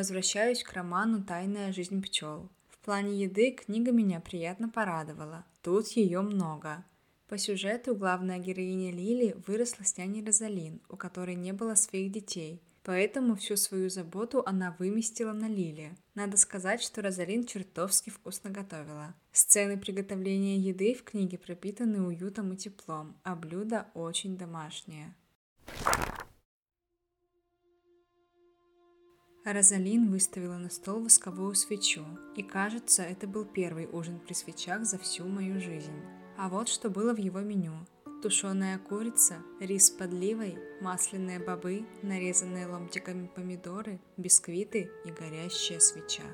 Возвращаюсь 0.00 0.62
к 0.62 0.72
роману 0.72 1.22
«Тайная 1.22 1.74
жизнь 1.74 2.00
пчел». 2.00 2.48
В 2.70 2.78
плане 2.78 3.22
еды 3.22 3.50
книга 3.50 3.92
меня 3.92 4.18
приятно 4.18 4.70
порадовала. 4.70 5.44
Тут 5.60 5.88
ее 5.88 6.22
много. 6.22 6.86
По 7.28 7.36
сюжету 7.36 7.94
главная 7.94 8.38
героиня 8.38 8.92
Лили 8.92 9.36
выросла 9.46 9.84
с 9.84 9.98
няней 9.98 10.24
Розалин, 10.24 10.80
у 10.88 10.96
которой 10.96 11.34
не 11.34 11.52
было 11.52 11.74
своих 11.74 12.12
детей, 12.12 12.62
поэтому 12.82 13.36
всю 13.36 13.56
свою 13.56 13.90
заботу 13.90 14.42
она 14.46 14.74
выместила 14.78 15.34
на 15.34 15.48
Лили. 15.48 15.94
Надо 16.14 16.38
сказать, 16.38 16.80
что 16.80 17.02
Розалин 17.02 17.44
чертовски 17.44 18.08
вкусно 18.08 18.48
готовила. 18.48 19.14
Сцены 19.32 19.76
приготовления 19.76 20.56
еды 20.56 20.94
в 20.94 21.04
книге 21.04 21.36
пропитаны 21.36 22.00
уютом 22.00 22.54
и 22.54 22.56
теплом, 22.56 23.18
а 23.22 23.36
блюда 23.36 23.88
очень 23.92 24.38
домашние. 24.38 25.14
Розалин 29.44 30.10
выставила 30.10 30.58
на 30.58 30.68
стол 30.68 31.02
восковую 31.04 31.54
свечу, 31.54 32.04
и 32.36 32.42
кажется, 32.42 33.02
это 33.02 33.26
был 33.26 33.46
первый 33.46 33.86
ужин 33.86 34.20
при 34.20 34.34
свечах 34.34 34.84
за 34.84 34.98
всю 34.98 35.26
мою 35.26 35.58
жизнь. 35.60 35.96
А 36.36 36.50
вот 36.50 36.68
что 36.68 36.90
было 36.90 37.14
в 37.14 37.18
его 37.18 37.40
меню. 37.40 37.72
Тушеная 38.22 38.78
курица, 38.78 39.38
рис 39.58 39.86
с 39.86 39.90
подливой, 39.90 40.58
масляные 40.82 41.38
бобы, 41.38 41.86
нарезанные 42.02 42.66
ломтиками 42.66 43.28
помидоры, 43.28 43.98
бисквиты 44.18 44.90
и 45.06 45.10
горящая 45.10 45.80
свеча. 45.80 46.24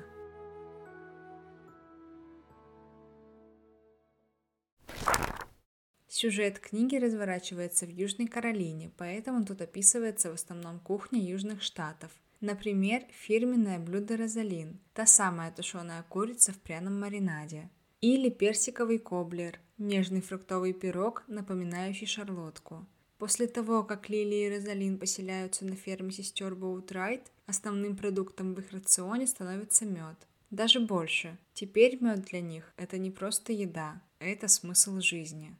Сюжет 6.09 6.59
книги 6.59 6.97
разворачивается 6.97 7.85
в 7.85 7.89
Южной 7.89 8.27
Каролине, 8.27 8.91
поэтому 8.97 9.45
тут 9.45 9.61
описывается 9.61 10.29
в 10.29 10.33
основном 10.33 10.81
кухня 10.81 11.21
Южных 11.21 11.61
Штатов. 11.61 12.11
Например, 12.39 13.03
фирменное 13.11 13.79
блюдо 13.79 14.15
Розалин, 14.15 14.79
та 14.93 15.05
самая 15.05 15.51
тушеная 15.51 16.03
курица 16.03 16.51
в 16.51 16.57
пряном 16.59 16.99
маринаде. 16.99 17.69
Или 17.99 18.29
персиковый 18.29 18.99
коблер, 18.99 19.59
нежный 19.77 20.21
фруктовый 20.21 20.73
пирог, 20.73 21.23
напоминающий 21.27 22.05
шарлотку. 22.05 22.85
После 23.17 23.47
того, 23.47 23.83
как 23.83 24.09
Лили 24.09 24.35
и 24.35 24.49
Розалин 24.49 24.99
поселяются 24.99 25.65
на 25.65 25.75
ферме 25.75 26.11
сестер 26.11 26.53
Боутрайт, 26.53 27.31
основным 27.47 27.97
продуктом 27.97 28.53
в 28.53 28.59
их 28.59 28.71
рационе 28.71 29.25
становится 29.25 29.85
мед. 29.85 30.17
Даже 30.51 30.79
больше. 30.79 31.37
Теперь 31.53 31.97
мед 31.99 32.25
для 32.25 32.41
них– 32.41 32.71
это 32.77 32.99
не 32.99 33.09
просто 33.09 33.51
еда, 33.51 34.01
это 34.19 34.47
смысл 34.47 34.99
жизни. 34.99 35.57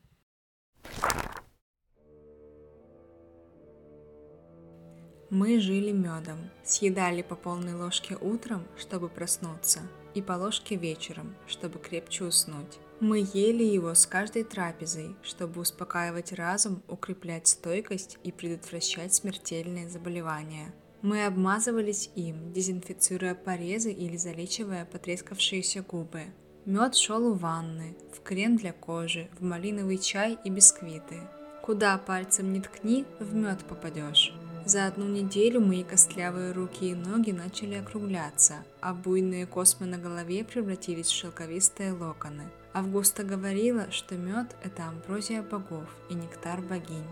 Мы 5.30 5.60
жили 5.60 5.92
медом, 5.92 6.38
съедали 6.64 7.22
по 7.22 7.36
полной 7.36 7.74
ложке 7.74 8.16
утром, 8.16 8.66
чтобы 8.78 9.10
проснуться, 9.10 9.82
и 10.14 10.22
по 10.22 10.34
ложке 10.34 10.76
вечером, 10.78 11.36
чтобы 11.48 11.80
крепче 11.80 12.24
уснуть. 12.24 12.80
Мы 13.02 13.28
ели 13.34 13.64
его 13.64 13.94
с 13.94 14.08
каждой 14.08 14.46
трапезой, 14.46 15.18
чтобы 15.24 15.60
успокаивать 15.60 16.32
разум, 16.32 16.82
укреплять 16.88 17.48
стойкость 17.48 18.18
и 18.24 18.32
предотвращать 18.32 19.14
смертельные 19.14 19.90
заболевания. 19.90 20.74
Мы 21.02 21.26
обмазывались 21.26 22.10
им, 22.16 22.54
дезинфицируя 22.54 23.36
порезы 23.36 23.92
или 23.92 24.16
залечивая 24.16 24.86
потрескавшиеся 24.86 25.82
губы. 25.82 26.24
Мед 26.66 26.96
шел 26.96 27.34
в 27.34 27.40
ванны, 27.40 27.98
в 28.14 28.22
крем 28.22 28.56
для 28.56 28.72
кожи, 28.72 29.30
в 29.38 29.44
малиновый 29.44 29.98
чай 29.98 30.38
и 30.46 30.50
бисквиты. 30.50 31.20
Куда 31.64 31.98
пальцем 31.98 32.54
не 32.54 32.62
ткни, 32.62 33.06
в 33.20 33.36
мед 33.36 33.66
попадешь. 33.66 34.34
За 34.68 34.86
одну 34.86 35.08
неделю 35.08 35.62
мои 35.62 35.82
костлявые 35.82 36.52
руки 36.52 36.90
и 36.92 36.94
ноги 36.94 37.32
начали 37.32 37.76
округляться, 37.76 38.66
а 38.82 38.94
буйные 38.94 39.46
космы 39.46 39.86
на 39.86 39.98
голове 39.98 40.44
превратились 40.44 41.08
в 41.08 41.16
шелковистые 41.16 41.94
локоны. 41.94 42.44
Августа 42.74 43.24
говорила, 43.24 43.90
что 43.92 44.16
мед– 44.16 44.58
это 44.66 44.90
амброзия 44.90 45.42
богов 45.42 45.88
и 46.10 46.16
нектар 46.16 46.62
богинь. 46.62 47.06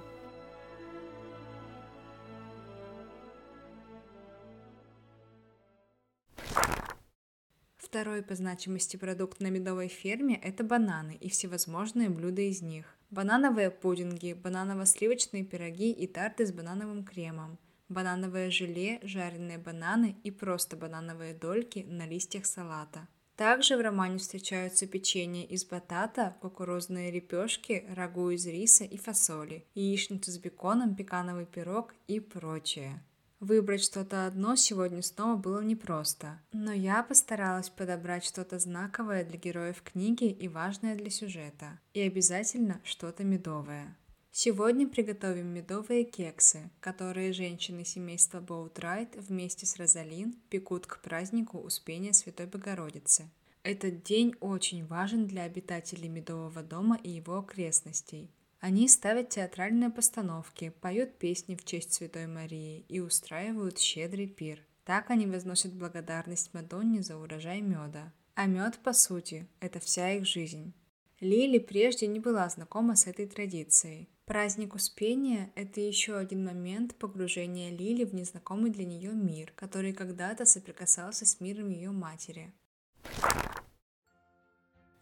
Второй 7.77 8.21
по 8.21 8.35
значимости 8.35 8.97
продукт 8.97 9.39
на 9.39 9.47
медовой 9.47 9.87
ферме– 9.87 10.35
это 10.43 10.65
бананы 10.65 11.17
и 11.21 11.29
всевозможные 11.29 12.09
блюда 12.09 12.41
из 12.41 12.61
них. 12.61 12.94
Банановые 13.11 13.71
пудинги, 13.71 14.33
бананово-сливочные 14.33 15.43
пироги 15.43 15.91
и 15.91 16.07
тарты 16.07 16.45
с 16.45 16.51
банановым 16.51 17.03
кремом, 17.03 17.57
банановое 17.87 18.49
желе, 18.49 18.99
жареные 19.03 19.57
бананы 19.57 20.17
и 20.23 20.31
просто 20.31 20.75
банановые 20.75 21.33
дольки 21.33 21.85
на 21.87 22.07
листьях 22.07 22.45
салата. 22.45 23.07
Также 23.35 23.75
в 23.75 23.81
романе 23.81 24.17
встречаются 24.17 24.87
печенье 24.87 25.45
из 25.45 25.65
батата, 25.65 26.35
кукурузные 26.41 27.11
лепешки, 27.11 27.85
рагу 27.89 28.29
из 28.29 28.47
риса 28.47 28.85
и 28.85 28.97
фасоли, 28.97 29.65
яичницу 29.75 30.31
с 30.31 30.37
беконом, 30.37 30.95
пекановый 30.95 31.45
пирог 31.45 31.93
и 32.07 32.19
прочее. 32.19 33.03
Выбрать 33.41 33.83
что-то 33.83 34.27
одно 34.27 34.55
сегодня 34.55 35.01
снова 35.01 35.35
было 35.35 35.59
непросто, 35.59 36.39
но 36.53 36.71
я 36.71 37.03
постаралась 37.03 37.69
подобрать 37.69 38.23
что-то 38.23 38.59
знаковое 38.59 39.25
для 39.25 39.37
героев 39.37 39.81
книги 39.81 40.25
и 40.31 40.47
важное 40.47 40.95
для 40.95 41.09
сюжета, 41.09 41.79
и 41.93 41.99
обязательно 41.99 42.79
что-то 42.85 43.25
медовое. 43.25 43.97
Сегодня 44.31 44.87
приготовим 44.87 45.47
медовые 45.47 46.05
кексы, 46.05 46.69
которые 46.79 47.33
женщины 47.33 47.83
семейства 47.83 48.39
Боутрайт 48.39 49.15
вместе 49.15 49.65
с 49.65 49.77
Розалин 49.77 50.33
пекут 50.49 50.87
к 50.87 51.01
празднику 51.01 51.57
Успения 51.59 52.13
Святой 52.13 52.45
Богородицы. 52.45 53.29
Этот 53.63 54.03
день 54.03 54.33
очень 54.39 54.85
важен 54.85 55.27
для 55.27 55.43
обитателей 55.43 56.07
Медового 56.07 56.63
дома 56.63 56.97
и 57.03 57.09
его 57.09 57.37
окрестностей– 57.39 58.31
они 58.65 58.87
ставят 58.87 59.29
театральные 59.29 59.91
постановки, 59.91 60.73
поют 60.81 61.19
песни 61.19 61.53
в 61.55 61.63
честь 61.63 61.93
Святой 61.93 62.25
Марии 62.25 62.83
и 62.89 62.99
устраивают 62.99 63.77
щедрый 63.77 64.25
пир. 64.25 64.59
Так 64.85 65.11
они 65.11 65.27
возносят 65.27 65.71
благодарность 65.71 66.51
Мадонне 66.51 67.03
за 67.03 67.15
урожай 67.15 67.61
меда. 67.61 68.11
А 68.33 68.47
мед, 68.47 68.79
по 68.79 68.91
сути, 68.91 69.47
это 69.59 69.79
вся 69.79 70.13
их 70.13 70.25
жизнь. 70.25 70.73
Лили 71.19 71.59
прежде 71.59 72.07
не 72.07 72.19
была 72.19 72.49
знакома 72.49 72.95
с 72.95 73.05
этой 73.05 73.27
традицией. 73.27 74.09
Праздник 74.25 74.73
Успения– 74.73 75.51
это 75.55 75.79
еще 75.79 76.17
один 76.17 76.43
момент 76.43 76.95
погружения 76.95 77.69
Лили 77.69 78.03
в 78.03 78.15
незнакомый 78.15 78.71
для 78.71 78.85
нее 78.85 79.11
мир, 79.11 79.53
который 79.55 79.93
когда-то 79.93 80.47
соприкасался 80.47 81.27
с 81.27 81.39
миром 81.39 81.69
ее 81.69 81.91
матери. 81.91 82.51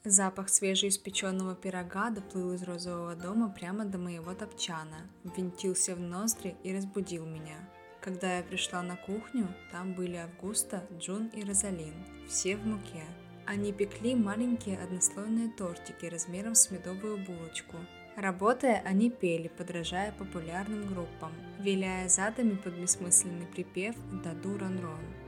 Запах 0.05 0.49
свежеиспеченного 0.49 1.55
пирога 1.55 2.09
доплыл 2.09 2.51
из 2.51 2.63
розового 2.63 3.15
дома 3.15 3.47
прямо 3.47 3.85
до 3.85 3.97
моего 3.97 4.33
топчана, 4.33 5.09
ввинтился 5.23 5.95
в 5.95 6.01
ноздри 6.01 6.57
и 6.61 6.75
разбудил 6.75 7.25
меня. 7.25 7.69
Когда 8.01 8.37
я 8.37 8.43
пришла 8.43 8.81
на 8.81 8.97
кухню, 8.97 9.47
там 9.71 9.93
были 9.93 10.17
Августа, 10.17 10.85
Джун 10.99 11.27
и 11.27 11.45
Розалин, 11.45 11.93
все 12.27 12.57
в 12.57 12.65
муке. 12.65 13.05
Они 13.45 13.71
пекли 13.71 14.13
маленькие 14.13 14.77
однослойные 14.77 15.47
тортики 15.47 16.07
размером 16.07 16.55
с 16.55 16.69
медовую 16.69 17.25
булочку. 17.25 17.77
Работая, 18.17 18.81
они 18.85 19.09
пели, 19.09 19.47
подражая 19.47 20.11
популярным 20.11 20.85
группам, 20.85 21.31
виляя 21.59 22.09
задами 22.09 22.55
под 22.57 22.73
бессмысленный 22.73 23.47
припев 23.47 23.95
«Даду 24.21 24.57
рон-рон». 24.57 25.22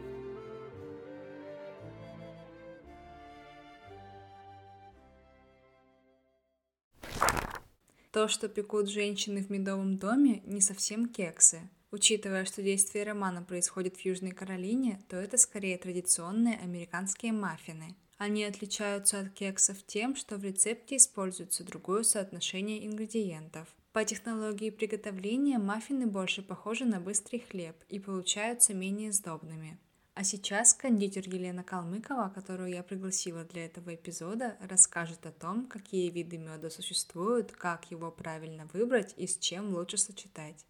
То, 8.16 8.30
что 8.30 8.48
пекут 8.48 8.88
женщины 8.88 9.44
в 9.44 9.50
медовом 9.50 9.98
доме, 9.98 10.42
не 10.46 10.62
совсем 10.62 11.10
кексы. 11.10 11.60
Учитывая, 11.92 12.46
что 12.46 12.64
действие 12.64 13.04
романа 13.04 13.42
происходит 13.42 13.98
в 13.98 14.06
Южной 14.06 14.32
Каролине, 14.32 15.02
то 15.10 15.18
это 15.18 15.38
скорее 15.38 15.78
традиционные 15.78 16.58
американские 16.60 17.34
маффины. 17.34 17.94
Они 18.18 18.46
отличаются 18.46 19.20
от 19.20 19.32
кексов 19.32 19.86
тем, 19.86 20.16
что 20.16 20.38
в 20.38 20.46
рецепте 20.46 20.96
используется 20.96 21.66
другое 21.66 22.04
соотношение 22.04 22.88
ингредиентов. 22.88 23.68
По 23.92 24.06
технологии 24.06 24.70
приготовления 24.70 25.58
маффины 25.58 26.06
больше 26.08 26.42
похожи 26.42 26.86
на 26.86 27.02
быстрый 27.02 27.40
хлеб 27.40 27.76
и 27.90 28.00
получаются 28.00 28.74
менее 28.74 29.12
сдобными. 29.12 29.78
А 30.18 30.24
сейчас 30.24 30.74
кондитер 30.74 31.28
Елена 31.28 31.62
Калмыкова, 31.62 32.32
которую 32.34 32.70
я 32.70 32.84
пригласила 32.84 33.44
для 33.44 33.66
этого 33.66 33.96
эпизода, 33.96 34.56
расскажет 34.62 35.26
о 35.26 35.34
том, 35.34 35.66
какие 35.66 36.10
виды 36.10 36.38
меда 36.38 36.70
существуют, 36.70 37.52
как 37.52 37.92
его 37.92 38.10
правильно 38.12 38.66
выбрать 38.72 39.14
и 39.18 39.28
с 39.28 39.38
чем 39.38 39.76
лучше 39.76 39.98
сочетать. 39.98 40.66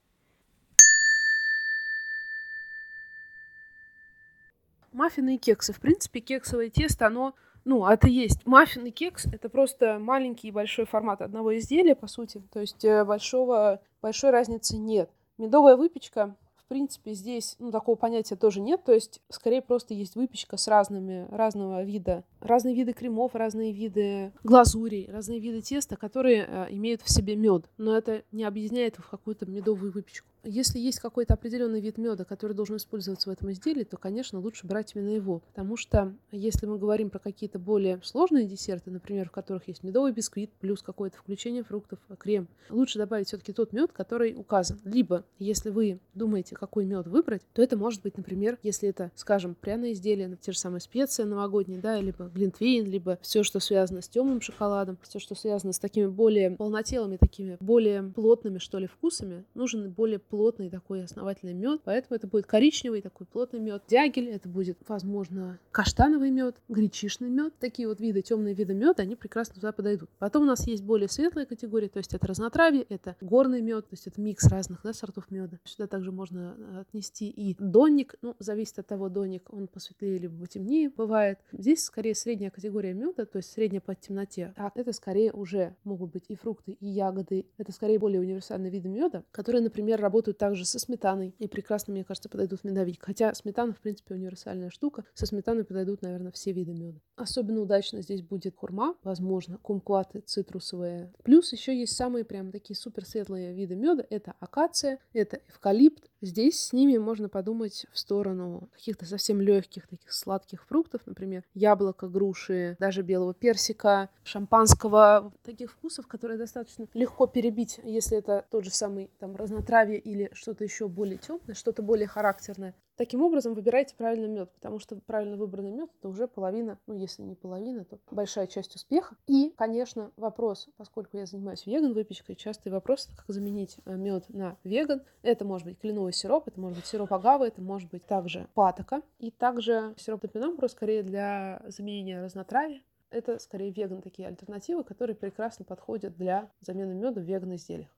Маффины 4.92 5.36
и 5.36 5.38
кексы. 5.38 5.74
В 5.74 5.80
принципе, 5.80 6.22
кексовое 6.22 6.72
тесто, 6.72 7.06
оно 7.06 7.36
ну, 7.66 7.86
это 7.86 8.08
есть. 8.08 8.48
Маффин 8.48 8.88
и 8.88 8.92
кекс— 8.92 9.26
это 9.32 9.50
просто 9.50 10.00
маленький 10.00 10.48
и 10.48 10.52
большой 10.52 10.88
формат 10.88 11.22
одного 11.22 11.56
изделия, 11.56 11.94
по 11.94 12.08
сути. 12.08 12.42
То 12.52 12.62
есть 12.62 12.84
э, 12.84 13.06
большого, 13.06 13.80
большой 14.02 14.32
разницы 14.32 14.78
нет. 14.78 15.12
Медовая 15.38 15.76
выпечка 15.76 16.36
в 16.66 16.68
принципе, 16.68 17.14
здесь 17.14 17.56
ну, 17.60 17.72
такого 17.72 17.96
понятия 17.96 18.36
тоже 18.36 18.60
нет, 18.60 18.84
то 18.84 18.92
есть 18.92 19.22
скорее 19.30 19.62
просто 19.62 19.94
есть 19.94 20.16
выпечка 20.16 20.58
с 20.58 20.68
разными, 20.68 21.28
разного 21.30 21.84
вида, 21.84 22.24
разные 22.42 22.74
виды 22.74 22.94
кремов, 22.94 23.36
разные 23.36 23.72
виды 23.72 24.32
глазурей, 24.44 25.08
разные 25.12 25.40
виды 25.40 25.62
теста, 25.62 25.96
которые 25.96 26.48
э, 26.48 26.68
имеют 26.72 27.04
в 27.04 27.10
себе 27.12 27.36
мед, 27.36 27.66
но 27.78 27.96
это 27.96 28.24
не 28.32 28.44
объединяет 28.44 28.96
в 28.98 29.08
какую-то 29.08 29.46
медовую 29.46 29.92
выпечку. 29.92 30.28
Если 30.46 30.78
есть 30.80 31.00
какой-то 31.00 31.34
определенный 31.34 31.82
вид 31.82 31.98
меда, 31.98 32.24
который 32.24 32.54
должен 32.54 32.78
использоваться 32.78 33.30
в 33.30 33.34
этом 33.34 33.52
изделии, 33.52 33.84
то, 33.84 33.98
конечно, 33.98 34.40
лучше 34.40 34.68
брать 34.68 34.96
именно 34.96 35.10
его. 35.10 35.40
Потому 35.40 35.76
что 35.76 36.14
если 36.32 36.68
мы 36.68 36.78
говорим 36.78 37.10
про 37.10 37.18
какие-то 37.18 37.58
более 37.58 38.00
сложные 38.04 38.46
десерты, 38.46 38.92
например, 38.92 39.30
в 39.30 39.32
которых 39.32 39.68
есть 39.68 39.84
медовый 39.84 40.12
бисквит 40.12 40.52
плюс 40.60 40.84
какое-то 40.84 41.18
включение 41.18 41.64
фруктов, 41.64 42.00
крем, 42.20 42.48
лучше 42.70 43.00
добавить 43.00 43.28
все-таки 43.28 43.54
тот 43.54 43.74
мед, 43.74 43.92
который 43.92 44.36
указан. 44.36 44.80
Либо, 44.84 45.24
если 45.40 45.72
вы 45.72 46.00
думаете, 46.14 46.56
какой 46.56 46.86
мед 46.86 47.08
выбрать, 47.08 47.42
то 47.54 47.64
это 47.64 47.76
может 47.76 48.04
быть, 48.04 48.16
например, 48.16 48.60
если 48.62 48.88
это, 48.90 49.12
скажем, 49.16 49.56
пряное 49.56 49.94
изделие, 49.94 50.38
те 50.40 50.52
же 50.52 50.60
самые 50.60 50.82
специи 50.82 51.24
новогодние, 51.24 51.80
да, 51.80 52.00
либо 52.00 52.26
глинтвейн, 52.26 52.86
либо 52.86 53.18
все, 53.22 53.42
что 53.42 53.60
связано 53.60 54.02
с 54.02 54.10
темным 54.10 54.42
шоколадом, 54.42 55.00
все, 55.02 55.18
что 55.18 55.34
связано 55.34 55.74
с 55.74 55.80
такими 55.80 56.06
более 56.06 56.52
полнотелыми, 56.52 57.18
такими 57.18 57.58
более 57.60 58.04
плотными, 58.04 58.60
что 58.60 58.78
ли, 58.78 58.86
вкусами, 58.86 59.44
нужен 59.56 59.90
более 59.92 60.20
плотный 60.20 60.35
такой 60.70 61.04
основательный 61.04 61.54
мед, 61.54 61.82
поэтому 61.84 62.16
это 62.16 62.28
будет 62.28 62.46
коричневый 62.46 63.02
такой 63.02 63.26
плотный 63.26 63.60
мед. 63.60 63.84
Дягель, 63.88 64.30
это 64.30 64.50
будет, 64.50 64.78
возможно, 64.88 65.60
каштановый 65.72 66.32
мед, 66.32 66.56
гречишный 66.70 67.30
мед. 67.30 67.54
Такие 67.60 67.88
вот 67.88 68.00
виды, 68.00 68.22
темные 68.22 68.54
виды 68.54 68.74
меда, 68.74 69.04
они 69.04 69.16
прекрасно 69.16 69.56
туда 69.56 69.72
подойдут. 69.72 70.10
Потом 70.20 70.44
у 70.44 70.46
нас 70.46 70.66
есть 70.68 70.84
более 70.84 71.10
светлая 71.10 71.46
категория, 71.46 71.90
то 71.90 71.98
есть 71.98 72.14
это 72.14 72.28
разнотравие, 72.28 72.84
это 72.90 73.16
горный 73.22 73.62
мед, 73.62 73.86
то 73.86 73.94
есть 73.94 74.08
это 74.08 74.22
микс 74.22 74.48
разных 74.48 74.82
да, 74.84 74.94
сортов 74.94 75.32
меда. 75.32 75.60
Сюда 75.64 75.88
также 75.88 76.12
можно 76.12 76.56
э, 76.58 76.82
отнести 76.82 77.30
и 77.30 77.56
донник, 77.60 78.16
ну, 78.22 78.36
зависит 78.40 78.80
от 78.80 78.88
того, 78.88 79.10
донник, 79.10 79.52
он 79.54 79.68
посветлее 79.68 80.18
либо 80.18 80.38
потемнее 80.40 80.90
бывает. 80.90 81.40
Здесь 81.52 81.84
скорее 81.84 82.16
средняя 82.16 82.50
категория 82.50 82.94
меда, 82.94 83.26
то 83.26 83.38
есть 83.38 83.52
средняя 83.52 83.82
по 83.82 83.96
темноте. 83.96 84.54
А 84.58 84.72
это 84.76 84.94
скорее 84.94 85.32
уже 85.32 85.76
могут 85.84 86.12
быть 86.12 86.26
и 86.30 86.36
фрукты, 86.36 86.72
и 86.74 86.88
ягоды. 86.88 87.46
Это 87.58 87.72
скорее 87.72 88.00
более 88.00 88.22
универсальные 88.22 88.72
виды 88.72 88.90
меда, 88.90 89.24
которые, 89.32 89.62
например, 89.62 90.00
работают 90.00 90.25
также 90.34 90.66
со 90.66 90.80
сметаной 90.80 91.36
и 91.40 91.48
прекрасно, 91.48 91.94
мне 91.94 92.04
кажется, 92.04 92.30
подойдут 92.30 92.64
медовик. 92.64 93.04
Хотя 93.04 93.34
сметана, 93.34 93.74
в 93.74 93.80
принципе, 93.80 94.16
универсальная 94.16 94.70
штука. 94.70 95.04
Со 95.14 95.26
сметаной 95.26 95.64
подойдут, 95.64 96.02
наверное, 96.02 96.32
все 96.32 96.52
виды 96.52 96.74
меда. 96.74 97.00
Особенно 97.16 97.62
удачно 97.62 98.02
здесь 98.02 98.22
будет 98.22 98.56
хурма, 98.56 98.96
возможно, 99.04 99.58
кумкваты 99.58 100.20
цитрусовые. 100.20 101.14
Плюс 101.24 101.52
еще 101.54 101.78
есть 101.78 101.96
самые 101.96 102.26
прям 102.26 102.52
такие 102.52 102.76
супер 102.76 103.06
светлые 103.06 103.54
виды 103.54 103.76
меда. 103.76 104.06
Это 104.10 104.34
акация, 104.40 105.00
это 105.14 105.40
эвкалипт. 105.50 106.10
Здесь 106.22 106.60
с 106.60 106.74
ними 106.74 106.98
можно 106.98 107.30
подумать 107.30 107.86
в 107.92 108.00
сторону 108.00 108.70
каких-то 108.74 109.06
совсем 109.06 109.42
легких 109.42 109.88
таких 109.88 110.12
сладких 110.12 110.66
фруктов, 110.66 111.02
например, 111.06 111.44
яблоко, 111.54 112.08
груши, 112.08 112.76
даже 112.80 113.04
белого 113.04 113.34
персика, 113.34 114.10
шампанского. 114.24 115.32
Таких 115.44 115.72
вкусов, 115.72 116.08
которые 116.08 116.38
достаточно 116.38 116.88
легко 116.94 117.28
перебить, 117.28 117.80
если 117.84 118.18
это 118.18 118.46
тот 118.50 118.64
же 118.64 118.72
самый 118.72 119.12
там 119.20 119.36
разнотравие 119.36 120.00
или 120.06 120.30
что-то 120.34 120.64
еще 120.64 120.88
более 120.88 121.18
темное, 121.18 121.56
что-то 121.56 121.82
более 121.82 122.08
характерное. 122.08 122.76
Таким 122.96 123.24
образом, 123.24 123.56
выбирайте 123.56 123.96
правильный 123.96 124.30
мед, 124.30 124.52
потому 124.54 124.80
что 124.80 124.96
правильно 124.96 125.36
выбранный 125.36 125.72
мед 125.72 125.90
это 126.00 126.08
уже 126.08 126.28
половина, 126.28 126.80
ну 126.88 126.96
если 126.96 127.24
не 127.24 127.36
половина, 127.36 127.84
то 127.84 128.00
большая 128.12 128.48
часть 128.48 128.76
успеха. 128.76 129.18
И, 129.28 129.54
конечно, 129.58 130.12
вопрос, 130.16 130.70
поскольку 130.78 131.18
я 131.18 131.26
занимаюсь 131.26 131.66
веган 131.66 131.94
выпечкой, 131.94 132.36
частый 132.36 132.72
вопрос, 132.72 133.10
как 133.18 133.26
заменить 133.28 133.78
э, 133.86 133.96
мед 133.96 134.30
на 134.30 134.58
веган. 134.64 135.02
Это 135.24 135.44
может 135.44 135.68
быть 135.68 135.80
кленовый 135.80 136.14
сироп, 136.14 136.48
это 136.48 136.62
может 136.62 136.78
быть 136.78 136.86
сироп 136.86 137.12
агавы, 137.12 137.48
это 137.48 137.62
может 137.62 137.90
быть 137.90 138.06
также 138.06 138.48
патока 138.54 139.02
и 139.20 139.32
также 139.32 139.94
сироп 139.98 140.22
топинамбура 140.22 140.68
скорее 140.68 141.04
для 141.04 141.62
заменения 141.68 142.22
разнотравия. 142.22 142.82
Это 143.10 143.40
скорее 143.40 143.72
веган 143.72 144.02
такие 144.02 144.28
альтернативы, 144.28 144.84
которые 144.84 145.16
прекрасно 145.16 145.66
подходят 145.66 146.16
для 146.16 146.50
замены 146.62 146.94
меда 146.94 147.20
в 147.20 147.24
веган 147.24 147.56
изделиях. 147.56 147.90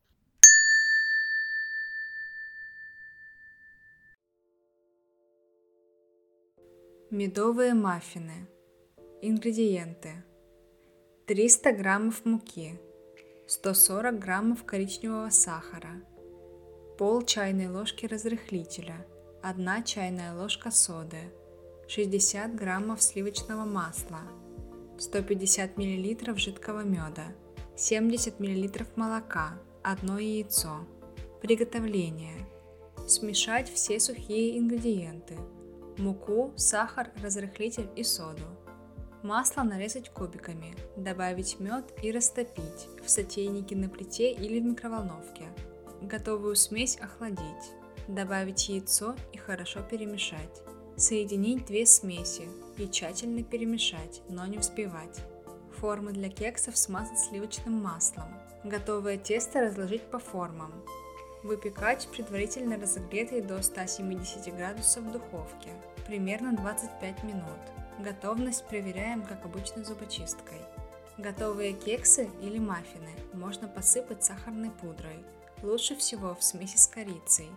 Медовые 7.10 7.74
маффины. 7.74 8.50
Ингредиенты. 9.22 10.26
300 11.26 11.72
граммов 11.72 12.26
муки, 12.26 12.78
140 13.48 14.20
граммов 14.20 14.66
коричневого 14.66 15.30
сахара, 15.30 16.04
пол 16.98 17.22
чайной 17.22 17.70
ложки 17.70 18.06
разрыхлителя, 18.06 19.08
1 19.42 19.84
чайная 19.86 20.36
ложка 20.36 20.70
соды, 20.70 21.32
60 21.88 22.54
граммов 22.56 23.02
сливочного 23.02 23.64
масла, 23.64 24.24
150 25.00 25.78
миллилитров 25.78 26.38
жидкого 26.38 26.82
меда, 26.82 27.28
70 27.78 28.42
миллилитров 28.42 28.98
молока, 28.98 29.58
одно 29.82 30.20
яйцо. 30.20 30.86
Приготовление. 31.42 32.46
Смешать 33.08 33.72
все 33.72 33.98
сухие 34.02 34.60
ингредиенты– 34.60 35.38
муку, 35.98 36.54
сахар, 36.56 37.12
разрыхлитель 37.22 37.90
и 37.96 38.04
соду. 38.04 38.44
Масло 39.24 39.64
нарезать 39.64 40.10
кубиками, 40.10 40.76
добавить 40.96 41.60
мед 41.60 41.86
и 42.02 42.12
растопить 42.12 42.88
в 43.04 43.10
сотейнике 43.10 43.76
на 43.76 43.90
плите 43.90 44.32
или 44.32 44.60
в 44.60 44.64
микроволновке. 44.64 45.46
Готовую 46.02 46.56
смесь 46.56 46.98
охладить. 46.98 47.74
Добавить 48.08 48.70
яйцо 48.70 49.16
и 49.34 49.38
хорошо 49.38 49.82
перемешать. 49.82 50.62
Соединить 50.96 51.66
две 51.66 51.86
смеси 51.86 52.48
и 52.78 52.88
тщательно 52.88 53.44
перемешать, 53.44 54.22
но 54.30 54.46
не 54.46 54.58
взбивать. 54.58 55.20
Формы 55.80 56.12
для 56.12 56.30
кексов 56.30 56.78
смазать 56.78 57.20
сливочным 57.20 57.74
маслом. 57.74 58.30
Готовое 58.64 59.18
тесто 59.18 59.62
разложить 59.62 60.04
по 60.04 60.20
формам. 60.20 60.72
Выпекать 61.44 62.08
предварительно 62.12 62.78
разогретой 62.78 63.42
до 63.42 63.62
170 63.62 64.56
градусов 64.56 65.04
в 65.04 65.12
духовке. 65.12 65.70
Примерно 66.08 66.56
25 66.56 67.24
минут. 67.24 67.60
Готовность 68.00 68.68
проверяем, 68.68 69.24
как 69.24 69.46
обычно, 69.46 69.84
зубочисткой. 69.84 70.60
Готовые 71.18 71.74
кексы 71.74 72.30
или 72.42 72.58
маффины 72.58 73.12
можно 73.34 73.68
посыпать 73.68 74.24
сахарной 74.24 74.72
пудрой. 74.72 75.24
Лучше 75.62 75.96
всего 75.96 76.36
в 76.36 76.44
смеси 76.44 76.78
с 76.78 76.88
корицей. 76.88 77.50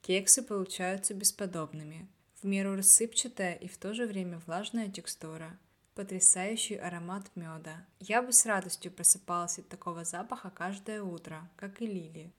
Кексы 0.00 0.42
получаются 0.42 1.14
бесподобными. 1.14 2.08
В 2.40 2.46
меру 2.46 2.76
рассыпчатая 2.76 3.54
и 3.54 3.68
в 3.68 3.78
то 3.78 3.94
же 3.94 4.06
время 4.06 4.40
влажная 4.46 4.88
текстура– 4.88 5.58
потрясающий 5.94 6.76
аромат 6.76 7.30
меда. 7.34 7.86
Я 8.00 8.22
бы 8.22 8.32
с 8.32 8.46
радостью 8.46 8.92
просыпалась 8.92 9.58
от 9.58 9.68
такого 9.68 10.04
запаха 10.04 10.50
каждое 10.50 11.02
утро, 11.02 11.48
как 11.56 11.80
и 11.82 11.86
Лили. 11.86 12.32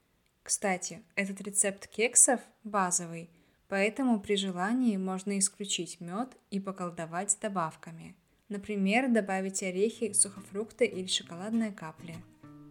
Кстати, 0.44 1.02
этот 1.16 1.42
рецепт 1.42 1.88
кексов 1.88 2.42
базовый, 2.63 3.30
поэтому 3.70 4.20
при 4.20 4.36
желании 4.36 4.98
можно 4.98 5.39
исключить 5.39 6.02
мед 6.02 6.36
и 6.52 6.60
поколдовать 6.60 7.32
с 7.32 7.36
добавками. 7.36 8.16
Например, 8.50 9.10
добавить 9.10 9.63
орехи, 9.63 10.12
сухофрукты 10.12 10.86
или 10.86 11.08
шоколадные 11.08 11.72
капли. 11.72 12.16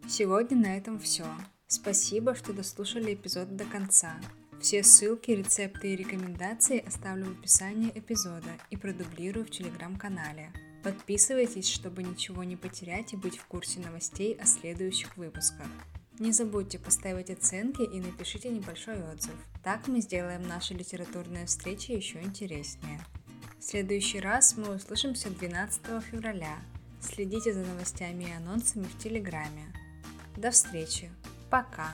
Сегодня 0.08 0.56
на 0.56 0.76
этом 0.76 0.98
все. 0.98 1.26
Спасибо, 1.66 2.34
что 2.34 2.52
дослушали 2.52 3.14
эпизод 3.14 3.56
до 3.56 3.64
конца. 3.64 4.20
Все 4.60 4.84
ссылки, 4.84 5.30
рецепты 5.32 5.92
и 5.92 5.96
рекомендации 5.96 6.86
оставлю 6.86 7.34
в 7.34 7.38
описании 7.38 7.90
эпизода 7.94 8.50
и 8.70 8.76
продублирую 8.76 9.46
в 9.46 9.50
телеграм-канале. 9.50 10.52
Подписывайтесь, 10.82 11.68
чтобы 11.68 12.02
ничего 12.02 12.42
не 12.44 12.56
потерять 12.56 13.12
и 13.12 13.16
быть 13.16 13.38
в 13.38 13.46
курсе 13.46 13.80
новостей 13.80 14.34
о 14.34 14.46
следующих 14.46 15.16
выпусках. 15.16 15.68
Не 16.18 16.32
забудьте 16.32 16.78
поставить 16.78 17.30
оценки 17.30 17.82
и 17.82 18.00
напишите 18.00 18.48
небольшой 18.48 19.02
отзыв. 19.02 19.34
Так 19.62 19.88
мы 19.88 20.00
сделаем 20.00 20.42
наши 20.42 20.74
литературные 20.74 21.46
встречи 21.46 21.92
еще 21.92 22.20
интереснее. 22.20 23.00
В 23.58 23.64
следующий 23.64 24.20
раз 24.20 24.56
мы 24.56 24.74
услышимся 24.74 25.30
12 25.30 26.02
февраля. 26.10 26.58
Следите 27.00 27.52
за 27.52 27.60
новостями 27.60 28.24
и 28.24 28.32
анонсами 28.32 28.84
в 28.84 28.98
Телеграме. 28.98 29.72
До 30.36 30.50
встречи. 30.50 31.10
Пока. 31.48 31.92